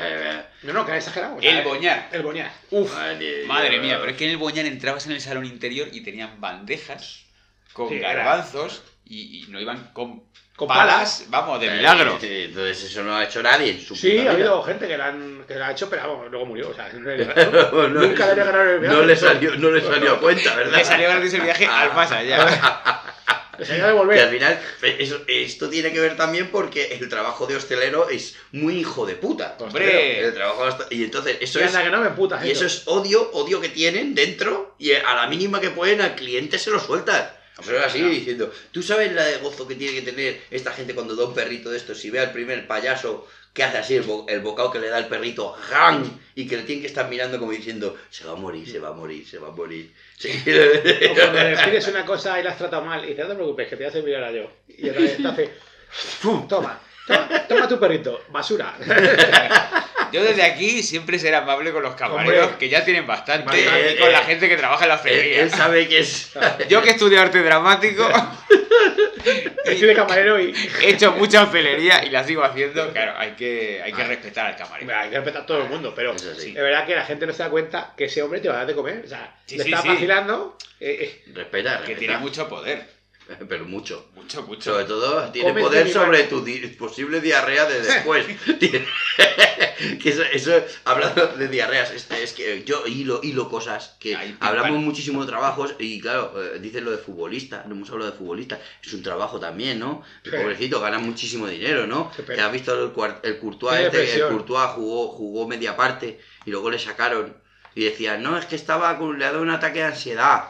[0.62, 1.36] No, no, que era exagerado.
[1.42, 2.08] El boñar.
[2.12, 2.50] El boñar.
[2.70, 3.96] Uf, Madre madre mía.
[3.98, 7.24] pero es que en el Boñar entrabas en el salón interior y tenían bandejas
[7.72, 10.22] con Sí, garbanzos y, y no iban con,
[10.56, 12.18] Con palas, vamos, de Eh, milagro.
[12.20, 15.08] sí, Entonces eso no ha hecho nadie en su Sí, ha habido gente que la,
[15.08, 16.70] han, que la ha hecho, pero vamos, luego murió.
[16.70, 18.96] O sea, no le- No, nunca le ganaron el viaje.
[18.96, 20.78] no le salió, no le salió a cuenta, ¿verdad?
[20.78, 23.02] Le salió gratis el viaje al más allá.
[23.60, 24.60] A Y al final,
[24.98, 29.14] eso- esto tiene que ver también porque el trabajo de hostelero es muy hijo de
[29.14, 29.56] puta.
[29.58, 30.20] Hombre.
[30.20, 32.82] El trabajo de y entonces eso Y es, que no me putas y eso es
[32.86, 36.80] odio, odio que tienen dentro y a la mínima que pueden al cliente se lo
[36.80, 37.28] sueltan.
[37.64, 41.14] Pero así diciendo, ¿tú sabes la de gozo que tiene que tener esta gente cuando
[41.14, 41.98] da un perrito de estos?
[41.98, 44.98] Si ve al primer payaso que hace así el, bo- el bocado que le da
[44.98, 46.18] el perrito, ¡ram!
[46.34, 48.88] Y que le tienen que estar mirando como diciendo, se va a morir, se va
[48.88, 49.94] a morir, se va a morir.
[50.18, 50.30] Sí.
[50.30, 53.34] O cuando le pides una cosa y la has tratado mal y dices, no te
[53.36, 54.50] preocupes, que te voy a servir ahora yo.
[54.66, 55.50] Y otra vez te hace,
[55.90, 56.48] ¡fum!
[56.48, 58.76] toma, toma, toma tu perrito, basura.
[60.14, 62.58] Yo desde aquí siempre seré amable con los camareros, Hombre.
[62.58, 63.64] que ya tienen bastante, y
[63.98, 65.42] con eh, la gente que trabaja en la él, hostelería.
[65.42, 66.32] él sabe que es...
[66.68, 68.08] Yo que estudio arte dramático,
[69.64, 72.92] Estoy de camarero y he hecho mucha hostelería y la sigo haciendo.
[72.92, 74.94] Claro, hay que, hay que respetar al camarero.
[74.96, 76.48] hay que respetar a todo el mundo, pero sí.
[76.50, 78.58] es verdad que la gente no se da cuenta que ese hombre te va a
[78.58, 79.02] dar de comer.
[79.04, 79.88] O sea, Sí, le sí, está sí.
[79.88, 80.56] vacilando.
[80.80, 81.98] eh, eh, Respeta, Que respeta.
[81.98, 82.93] tiene mucho poder.
[83.48, 84.06] Pero mucho.
[84.14, 84.72] Mucho, mucho.
[84.72, 88.26] Sobre todo, tiene Comes de poder sobre tu di- posible diarrea de después.
[88.58, 88.86] Tiene-
[90.02, 90.52] que eso, eso,
[90.84, 95.28] hablando de diarreas, este, es que yo hilo, hilo cosas que pim, hablamos muchísimo de
[95.30, 99.02] trabajos y claro, eh, dicen lo de futbolista, no hemos hablado de futbolista, es un
[99.02, 100.02] trabajo también, ¿no?
[100.24, 100.36] El Sí.
[100.36, 102.10] pobrecito gana muchísimo dinero, ¿no?
[102.26, 104.28] Que has visto el, el Courtois, este, el.
[104.28, 107.36] Courtois jugó, jugó media parte y luego le sacaron
[107.74, 110.44] y decían, no, es que estaba con, le ha dado un ataque de ansiedad.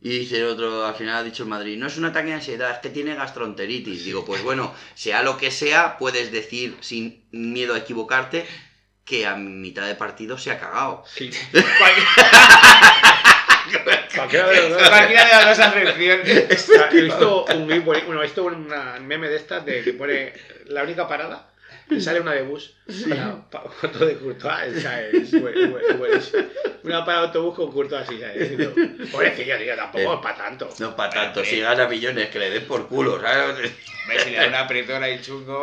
[0.00, 2.34] Y dice el otro, al final ha dicho el Madrid, no es un ataque de
[2.34, 4.04] ansiedad, es que tiene gastroenteritis.
[4.04, 8.46] Digo, pues bueno, sea lo que sea, puedes decir sin miedo a equivocarte
[9.04, 11.02] que a mitad de partido se ha cagado.
[11.12, 11.30] sí.
[11.52, 11.64] Cual-
[14.14, 14.88] Cualquiera de los dos.
[14.88, 16.68] Cualquiera de las dos acepciones.
[16.92, 20.32] He visto un meme, bueno, he visto una meme de estas de que pone
[20.66, 21.50] la única parada
[22.00, 22.74] sale una de bus
[23.08, 25.40] para, para foto de Courtois, es
[25.98, 26.42] buenísimo.
[26.84, 28.52] Una parada de autobús con Courtois así, ¿sabes?
[29.12, 30.14] Pobrecillo, tío, tampoco Eh.
[30.16, 30.68] es para tanto.
[30.78, 33.70] No para tanto, si gana millones, que le den por culo, ¿sabes?
[34.24, 35.62] Si le da una apretona y chungo.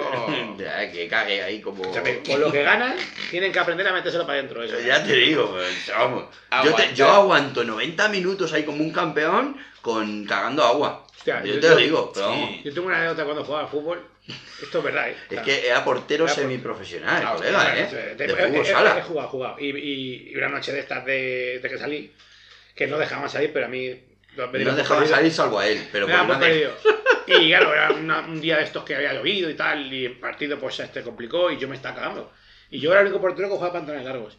[0.60, 1.84] Ya, que cague ahí como...
[1.84, 2.96] Con lo que ganan,
[3.32, 4.64] tienen que aprender a metérselo para adentro.
[4.64, 4.80] Eso.
[4.80, 6.26] Ya te digo, pues, vamos.
[6.26, 6.94] Yo, te- Aguanta.
[6.94, 11.06] yo aguanto 90 minutos ahí como un campeón con cagando agua.
[11.18, 12.50] Hostia, yo yo- te lo digo, pero vamos.
[12.50, 12.62] Sí.
[12.66, 14.02] Yo tengo una anécdota cuando jugaba al fútbol.
[14.62, 15.16] Esto es verdad, ¿eh?
[15.30, 18.16] Es que era portero Era semiprofesional, colega, ¿eh?
[18.16, 19.02] de- De he- fútbol he- He sala.
[19.04, 19.56] jugado, he jugado.
[19.60, 22.14] Y, y- y una noche de estas de, de que salí,
[22.76, 23.90] que no dejaban salir, pero a mí...
[24.38, 25.16] No dieron por dejaba perdido.
[25.18, 26.72] salir salvo a él, pero por perdido.
[27.28, 30.20] Y claro, era una- un día de estos que había llovido y tal, y el
[30.20, 32.32] partido pues este complicó y yo me estaba cagando.
[32.70, 34.38] Y yo era el único portero que jugaba pantalones largos.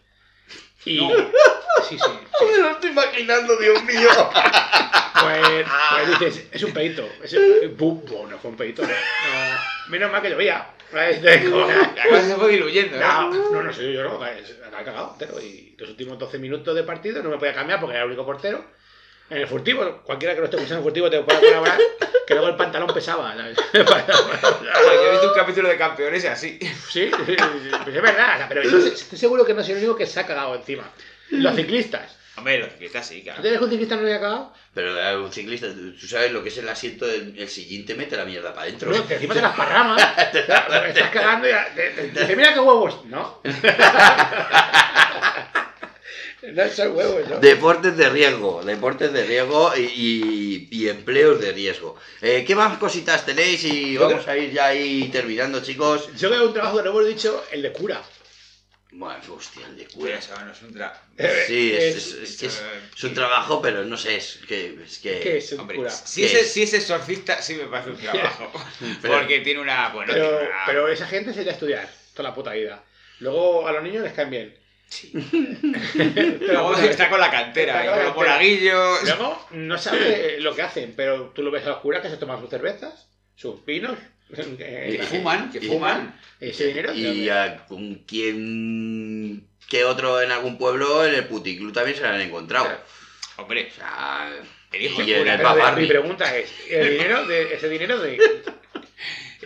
[0.84, 0.98] Y...
[0.98, 1.08] Sí,
[1.88, 1.98] sí.
[1.98, 2.44] sí.
[2.52, 4.08] Me lo estoy imaginando, Dios mío.
[5.22, 7.08] Pues, pues dices, es un pedito.
[7.22, 7.76] Es un...
[7.76, 8.82] Bum, bum, no fue un pedito.
[8.82, 8.88] No,
[9.88, 10.66] menos mal que llovía.
[10.92, 11.10] La
[12.08, 13.00] cosa se fue diluyendo, ¿eh?
[13.00, 15.40] No, no, no sé, yo no, acá cagado entero.
[15.40, 18.24] Y los últimos 12 minutos de partido no me podía cambiar porque era el único
[18.24, 18.64] portero.
[19.28, 21.78] En el furtivo, cualquiera que lo esté escuchando en el furtivo te puede colaborar,
[22.24, 23.34] que luego el pantalón pesaba.
[23.36, 26.58] yo he visto un capítulo de campeones y así.
[26.88, 27.28] Sí, pues
[27.96, 30.84] es verdad, pero estoy seguro que no soy el único que se ha cagado encima.
[31.30, 32.16] Los ciclistas.
[32.36, 33.40] Hombre, los ciclistas sí, claro.
[33.42, 34.52] ¿Tú que un ciclista no cagado?
[34.74, 35.68] Pero eh, un ciclista,
[35.98, 38.62] tú sabes lo que es el asiento del el sillín, te mete la mierda para
[38.66, 38.90] adentro.
[38.90, 40.02] No, encima te las parramas.
[40.32, 43.04] estás cagando y ya- te- te- dice, mira qué huevos.
[43.06, 43.40] No.
[46.52, 47.38] No son huevos, ¿no?
[47.40, 51.96] Deportes de riesgo, deportes de riesgo y, y- y empleos de riesgo.
[52.20, 53.64] Eh, ¿Qué más cositas tenéis?
[53.64, 56.08] Y vamos a ir ya ahí terminando, chicos.
[56.16, 58.00] Yo creo que un trabajo que no hemos dicho, el de cura.
[58.98, 60.14] Bueno, hostia, el de cura.
[60.18, 60.28] es
[60.62, 60.98] un tra...
[61.46, 64.78] Sí, es, Es- es- que eh, un trabajo, pero no sé, es que...
[64.82, 65.90] Es que, ¿Qué es un Hombre, cura?
[65.90, 66.52] si ¿Qué es, es?
[66.54, 68.50] si es exorcista, sí me parece un trabajo.
[69.02, 69.90] Pero- Porque tiene una.
[69.90, 72.82] Bueno, Pero, tiene una- pero esa gente se irá a estudiar toda la puta vida.
[73.20, 74.56] Luego a los niños les caen bien.
[76.40, 78.32] Luego está con la cantera, y con la con los cantera.
[78.34, 79.02] monaguillos.
[79.04, 82.16] Luego no sabe lo que hacen, pero tú lo ves a los curas que se
[82.16, 83.98] toman sus cervezas, sus vinos,
[84.28, 86.20] Que fuman, que y- fuman.
[86.40, 86.92] ese dinero.
[86.92, 92.08] Y a con quien que otro en algún pueblo en el puticlub también se lo
[92.08, 92.68] han encontrado.
[93.36, 94.32] Hombre, O sea,
[94.72, 98.18] el hijo de mi pregunta es, ¿el dinero de, ese dinero de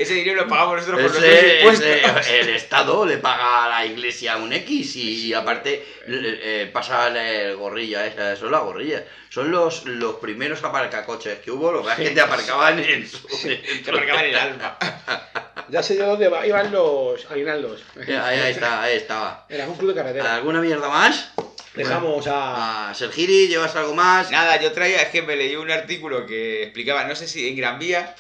[0.02, 2.26] Ese dinero lo pagamos nosotros con nuestros Ese- impuestos.
[2.26, 7.08] ese- el Estado le paga a la iglesia un X y, aparte le- eh, pasa
[7.08, 9.02] el gorrilla, esa, son las gorrillas.
[9.28, 13.08] Son los, los primeros aparcacoches que hubo, lo que pasa es que te aparcaban en
[13.08, 13.18] su...
[13.28, 14.78] Te marcaban el alma.
[15.68, 17.80] Ya sé yo dónde va- iban los aguinaldos.
[17.96, 19.46] Ahí, ahí está, ahí estaba.
[19.48, 20.34] Era un club de carretera.
[20.34, 21.30] ¿Alguna mierda más?
[21.74, 22.90] Dejamos a...
[22.90, 24.32] A Sergiri, ¿llevas algo más?
[24.32, 27.54] Nada, yo traía, es que me leí un artículo que explicaba, no sé si en
[27.56, 28.16] Gran Vía,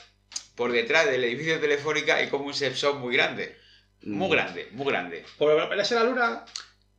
[0.60, 3.56] por detrás del edificio de Telefónica, hay como un sex shop muy grande.
[4.02, 4.30] Muy Mm.
[4.30, 5.24] grande, muy grande.
[5.38, 6.44] Por verse la luna.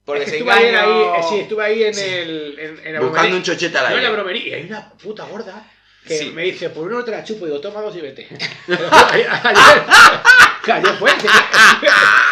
[0.04, 2.04] Porque Es que estuve ahí, eh, sí, estuve ahí en Sí.
[2.04, 2.58] el.
[2.60, 4.48] En, en la Buscando un chochete al No, en la bromería.
[4.58, 5.64] Y hay una puta gorda
[6.08, 6.32] que Sí.
[6.32, 7.46] me dice, por uno te la chupo.
[7.46, 8.28] Y digo, toma dos y vete.
[9.12, 9.30] ayer,
[10.66, 11.12] ayer fue.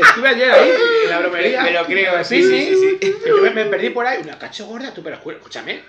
[0.00, 0.70] Estuve ayer ahí,
[1.04, 1.62] en la bromería.
[1.62, 3.30] Me lo creo, en sí, sí, sí, sí.
[3.42, 4.20] me, me perdí por ahí.
[4.22, 5.82] Una cacho gorda, tú, pero escúchame.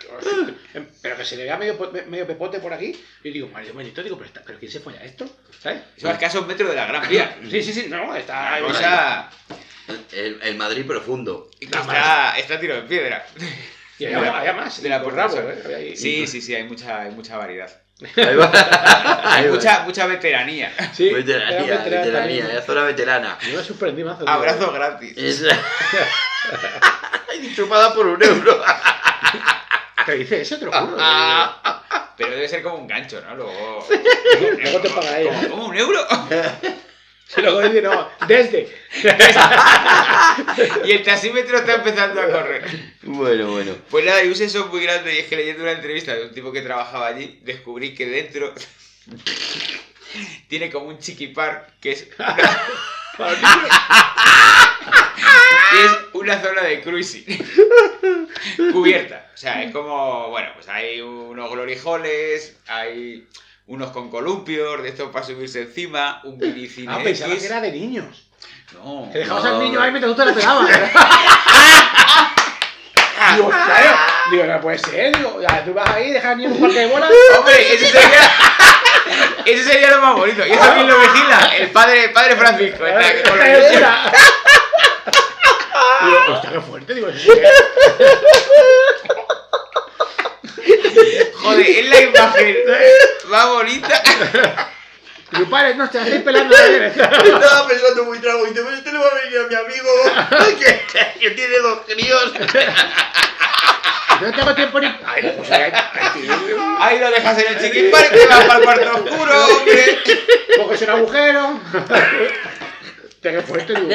[1.01, 2.99] Pero que se le vea medio, medio pepote por aquí.
[3.23, 5.25] Y digo, Mario Benito, digo, pero, está- ¿pero quién se folla esto?
[5.59, 5.81] ¿Sabes?
[5.97, 7.37] Son a escasos metros de la Gran Vía.
[7.49, 8.59] Sí, sí, sí, no, está.
[8.65, 9.29] O sea,
[10.11, 11.49] El, el Madrid profundo.
[11.59, 13.25] está, está a tiro de piedra.
[13.99, 14.81] y había, había más.
[14.81, 15.75] De la por rabo, ¿eh?
[15.75, 17.69] Ahí- Sí, sí, sí, hay mucha, hay mucha variedad.
[18.15, 18.51] Ahí va.
[18.53, 19.53] Hay Ahí va.
[19.55, 20.71] mucha, mucha veteranía.
[20.93, 22.57] Sí, era Veteranía, veterana veteranía, también.
[22.57, 23.37] es zona veterana.
[23.49, 24.23] Yo me sorprendí mazo.
[24.25, 24.29] tío.
[24.33, 25.13] Abrazos gratis.
[25.17, 25.43] Es...
[27.55, 28.63] Chupada por un euro.
[30.05, 30.57] ¿Qué dice eso?
[30.57, 30.97] Te lo juro.
[32.17, 33.35] Pero debe ser como un gancho, ¿no?
[33.35, 33.87] Luego.
[34.61, 35.31] Luego te paga ella.
[35.43, 35.99] ¿Cómo, cómo un euro?
[37.33, 38.67] Se lo dice, no, desde.
[40.85, 42.65] y el taxímetro está empezando a correr.
[43.03, 43.77] Bueno, bueno.
[43.89, 45.15] Pues nada, y un sensor muy grande.
[45.15, 48.53] Y es que leyendo una entrevista de un tipo que trabajaba allí, descubrí que dentro
[50.49, 52.09] tiene como un chiquipar que es
[55.71, 57.25] es una zona de cruising
[58.73, 59.31] cubierta.
[59.33, 63.25] O sea, es como, bueno, pues hay unos glorijoles, hay
[63.71, 67.61] unos con columpios, de estos para subirse encima, un mini cine Ah, pensaba que era
[67.61, 68.27] de niños.
[68.73, 69.09] No.
[69.13, 69.49] Que dejabas No.
[69.51, 70.69] al niño ahí mientras tú te la pegabas.
[73.35, 73.97] Digo, claro.
[74.31, 75.15] Digo, no puede ser.
[75.15, 77.09] Digo, tú vas ahí, dejas al niño en un parque de bolas.
[77.37, 78.31] Hombre, ese sería.
[79.45, 80.45] Ese sería lo más bonito.
[80.45, 81.51] ¿Y eso quién lo vigila?
[81.57, 82.85] El padre, el padre Francisco.
[82.85, 83.39] está con.
[86.05, 86.93] Digo, hostia, qué fuerte.
[86.93, 87.15] Digo, ¿eh?
[91.41, 92.57] Joder, es la imagen
[93.27, 94.03] más bonita.
[95.49, 96.55] Padre, no, te la estáis pelando.
[96.55, 99.89] Estaba pensando muy trago y este le va a venir a mi amigo
[100.59, 102.33] que, que tiene dos críos.
[104.21, 104.85] No tengo tiempo ni.
[105.05, 106.29] Ay, pues ahí, ahí.
[106.79, 109.99] Ahí lo dejas en el chiquipar que vas para el cuarto oscuro, hombre.
[110.57, 111.59] coges un agujero.
[113.47, 113.89] Fuerte, digo.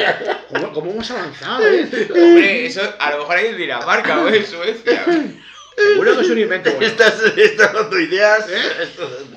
[0.49, 1.87] ¿Cómo, cómo hemos avanzado, eh?
[2.11, 5.03] Hombre, eso a lo mejor hay en Dinamarca o en Suecia.
[5.77, 6.87] Seguro que es un invento bueno.
[6.87, 8.45] Estás, estás dando ideas.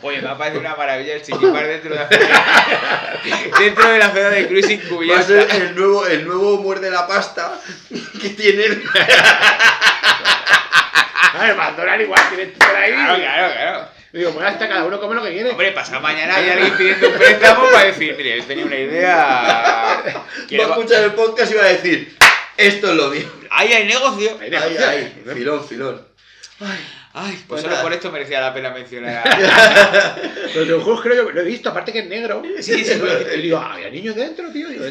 [0.03, 3.21] Oye, me ha parecido una maravilla el chiquipar dentro de la zona,
[3.59, 4.81] dentro de la zona de cruising
[5.11, 5.57] Va a ser cubierta.
[5.57, 7.61] el nuevo, el nuevo muerde la pasta
[8.23, 8.65] que tiene.
[8.65, 8.83] el-
[11.33, 12.93] A ver, McDonald's igual tiene por ahí.
[12.93, 13.89] Claro, claro, claro.
[14.13, 15.51] Digo, pues hasta cada uno come lo que quiere.
[15.51, 20.03] Hombre, pasado mañana hay alguien pidiendo un préstamo para decir, mire, yo tenía una idea.
[20.03, 22.17] Va a escuchar el podcast y va a decir,
[22.57, 23.31] esto es lo mío.
[23.51, 24.37] Ahí hay negocio.
[24.41, 26.10] Ahí, ahí, filón, filón.
[26.61, 27.83] Ay, pues Pues solo nada.
[27.83, 30.17] por esto merecía la pena mencionar a...
[30.53, 32.43] Pero te lo juro que lo, he visto, aparte que es negro.
[32.61, 33.01] Sí, sí.
[33.37, 34.69] Y digo, ah, había niños dentro, tío.
[34.69, 34.85] Digo.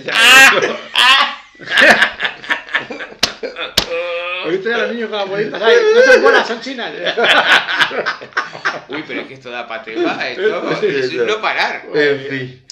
[4.45, 5.59] He visto ya a los niños con las bolitas.
[5.59, 5.79] ¿sabes?
[5.93, 6.91] No son bolas, son chinas.
[8.89, 11.85] Uy, pero es que esto da patema, esto es un no parar.
[11.93, 12.63] En fin.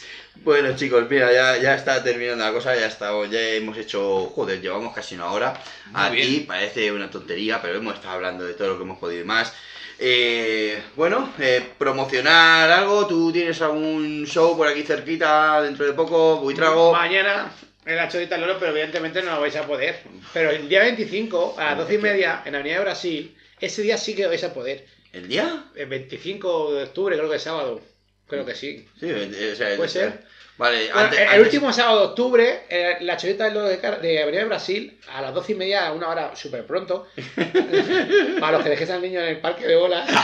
[0.43, 4.61] Bueno chicos, mira, ya, ya está terminando la cosa, ya está, ya hemos hecho, joder,
[4.61, 5.53] llevamos casi una hora.
[5.91, 6.47] Muy Aquí bien.
[6.47, 9.53] parece una tontería, pero hemos estado hablando de todo lo que hemos podido y más.
[9.99, 16.37] Eh, bueno, eh, promocionar algo, tú tienes algún show por aquí cerquita dentro de poco,
[16.37, 16.93] Buitrago.
[16.93, 17.51] Mañana
[17.85, 20.01] En la chorita del oro, pero evidentemente no lo vais a poder.
[20.33, 23.81] Pero el día 25, a las 12 y media, en la Avenida de Brasil, ese
[23.81, 24.85] día sí que vais a poder.
[25.13, 25.65] ¿El día?
[25.73, 27.81] El 25 de octubre, creo que es sábado.
[28.27, 28.87] Creo que sí.
[28.99, 30.25] Sí, o sea, Puede ser.
[30.57, 34.01] Vale, Bueno, antes- el antes- último sábado de octubre, eh, la chorita del de, Car-
[34.01, 37.07] de Avenida de Brasil, a las 12 y media, a una hora súper pronto.
[38.39, 40.09] para los que dejéis al niño en el parque de bolas.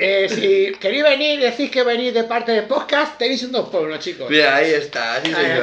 [0.00, 3.68] Eh, si queréis venir y decís que venís de parte de podcast, tenéis un 2
[3.68, 4.30] por 1 chicos.
[4.30, 5.58] Mira, ahí está, sí, Ay,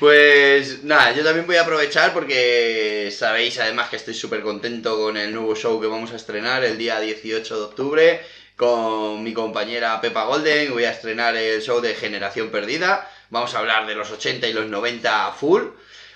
[0.00, 5.16] Pues nada, yo también voy a aprovechar porque sabéis además que estoy súper contento con
[5.18, 8.20] el nuevo show que vamos a estrenar el día 18 de octubre
[8.56, 10.72] con mi compañera Pepa Golden.
[10.72, 13.10] Voy a estrenar el show de Generación Perdida.
[13.28, 15.64] Vamos a hablar de los 80 y los 90 a full.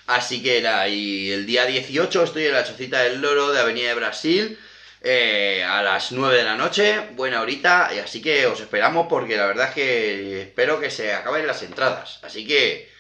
[0.07, 3.89] Así que nada, y el día 18 estoy en la Chocita del Loro de Avenida
[3.89, 4.59] de Brasil.
[5.03, 9.37] eh, a las 9 de la noche, buena horita, y así que os esperamos porque
[9.37, 12.20] la verdad es que espero que se acaben las entradas.
[12.22, 12.93] Así que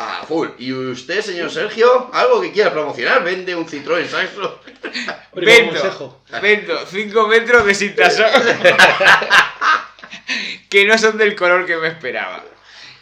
[0.00, 0.48] a full.
[0.58, 3.22] ¿Y usted, señor Sergio, algo que quiera promocionar?
[3.22, 4.60] ¿Vende un Citroën Saxo?
[5.34, 6.22] Vendo, consejo.
[6.42, 8.26] vendo 5 metros de cintasol
[10.68, 12.44] que no son del color que me esperaba.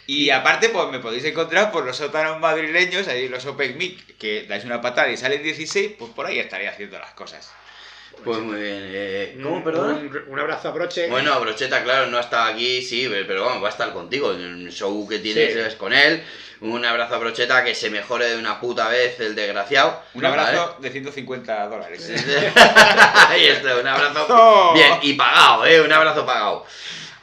[0.05, 4.43] Y aparte, pues me podéis encontrar por los sótanos madrileños, ahí los Open Mic, que
[4.47, 7.51] dais una patada y salen 16, pues por ahí estaría haciendo las cosas.
[8.23, 8.77] Pues muy bien.
[8.91, 9.93] eh, ¿Cómo, Un- perdona?
[9.95, 11.07] Un, un abrazo a Broche.
[11.09, 14.31] Bueno, Brocheta, claro, no está aquí, sí, pero vamos, va a estar contigo.
[14.31, 15.59] El show que tienes Sí.
[15.59, 16.23] es con él.
[16.61, 20.01] Un abrazo a Brocheta, que se mejore de una puta vez el desgraciado.
[20.13, 22.09] Un abrazo de 150 dólares.
[23.29, 24.25] Ahí está, un abrazo.
[24.29, 24.73] Oh.
[24.73, 25.81] Bien, y pagado, ¿eh?
[25.81, 26.65] Un abrazo pagado.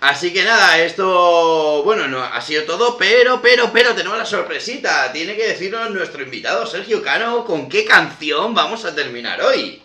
[0.01, 5.11] Así que nada, esto, bueno, no ha sido todo, pero, pero, pero tenemos la sorpresita.
[5.13, 9.83] Tiene que decirnos nuestro invitado Sergio Cano con qué canción vamos a terminar hoy.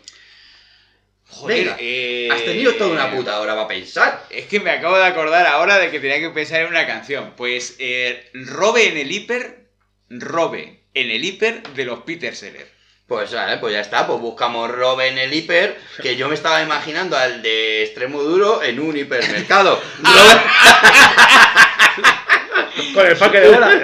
[1.32, 4.26] Joder, Venga, eh, Has tenido toda una puta hora para pensar.
[4.30, 7.34] Es que me acabo de acordar ahora de que tenía que pensar en una canción.
[7.36, 9.70] Pues eh, Robe en el hiper,
[10.10, 12.68] Robe en el hiper de los Peter Seller.
[13.08, 16.62] Pues vale, pues ya está, pues buscamos Robe en el hiper, que yo me estaba
[16.62, 19.82] imaginando al de extremo duro en un hipermercado.
[20.02, 20.42] Robe-
[22.94, 23.76] Con el parque de bolas.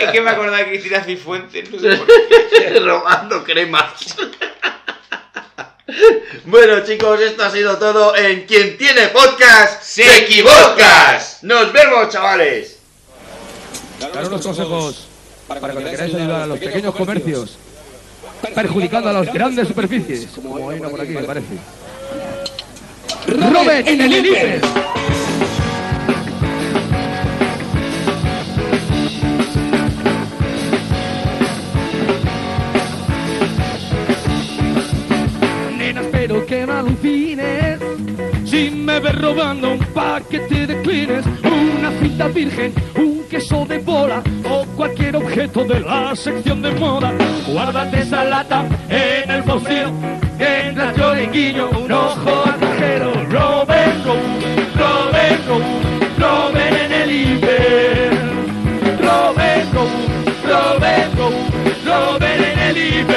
[0.00, 1.70] es que me acordaba de Cristina Cifuentes.
[1.70, 2.06] No sé por
[2.50, 2.80] qué.
[2.80, 4.16] robando cremas.
[6.44, 11.38] Bueno chicos, esto ha sido todo en Quien tiene podcast ¡Se equivocas!
[11.42, 12.78] Nos vemos chavales.
[14.00, 15.06] Daros los consejos
[15.48, 17.58] para cuando queráis ayudar a los pequeños comercios,
[18.54, 21.58] perjudicando a las grandes superficies, como hay una por aquí, me parece.
[23.26, 24.60] ¡Robert en el
[36.42, 37.78] que me alucines
[38.44, 44.22] Si me ves robando un paquete de clines Una cinta virgen, un queso de bola
[44.50, 47.12] O cualquier objeto de la sección de moda
[47.46, 49.92] Guárdate esa lata en el bolsillo
[50.38, 53.12] Mientras yo le guiño un ojo al cajero
[55.46, 55.62] Hood,
[56.18, 57.10] Robin en el
[59.72, 59.90] Hood,
[60.48, 63.13] Robin Hood, Robin en el hiper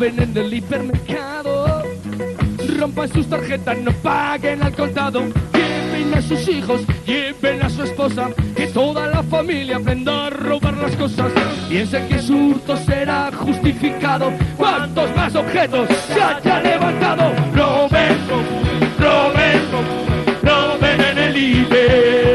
[0.00, 1.82] roben en el hipermercado,
[2.78, 5.20] rompan sus tarjetas, no paguen al contado,
[5.52, 10.74] lleven a sus hijos, lleven a su esposa, que toda la familia aprenda a robar
[10.78, 11.30] las cosas,
[11.68, 18.16] piensen que su hurto será justificado, cuantos más objetos se haya levantado, roben,
[18.98, 19.60] roben,
[20.42, 22.29] roben en el hiper,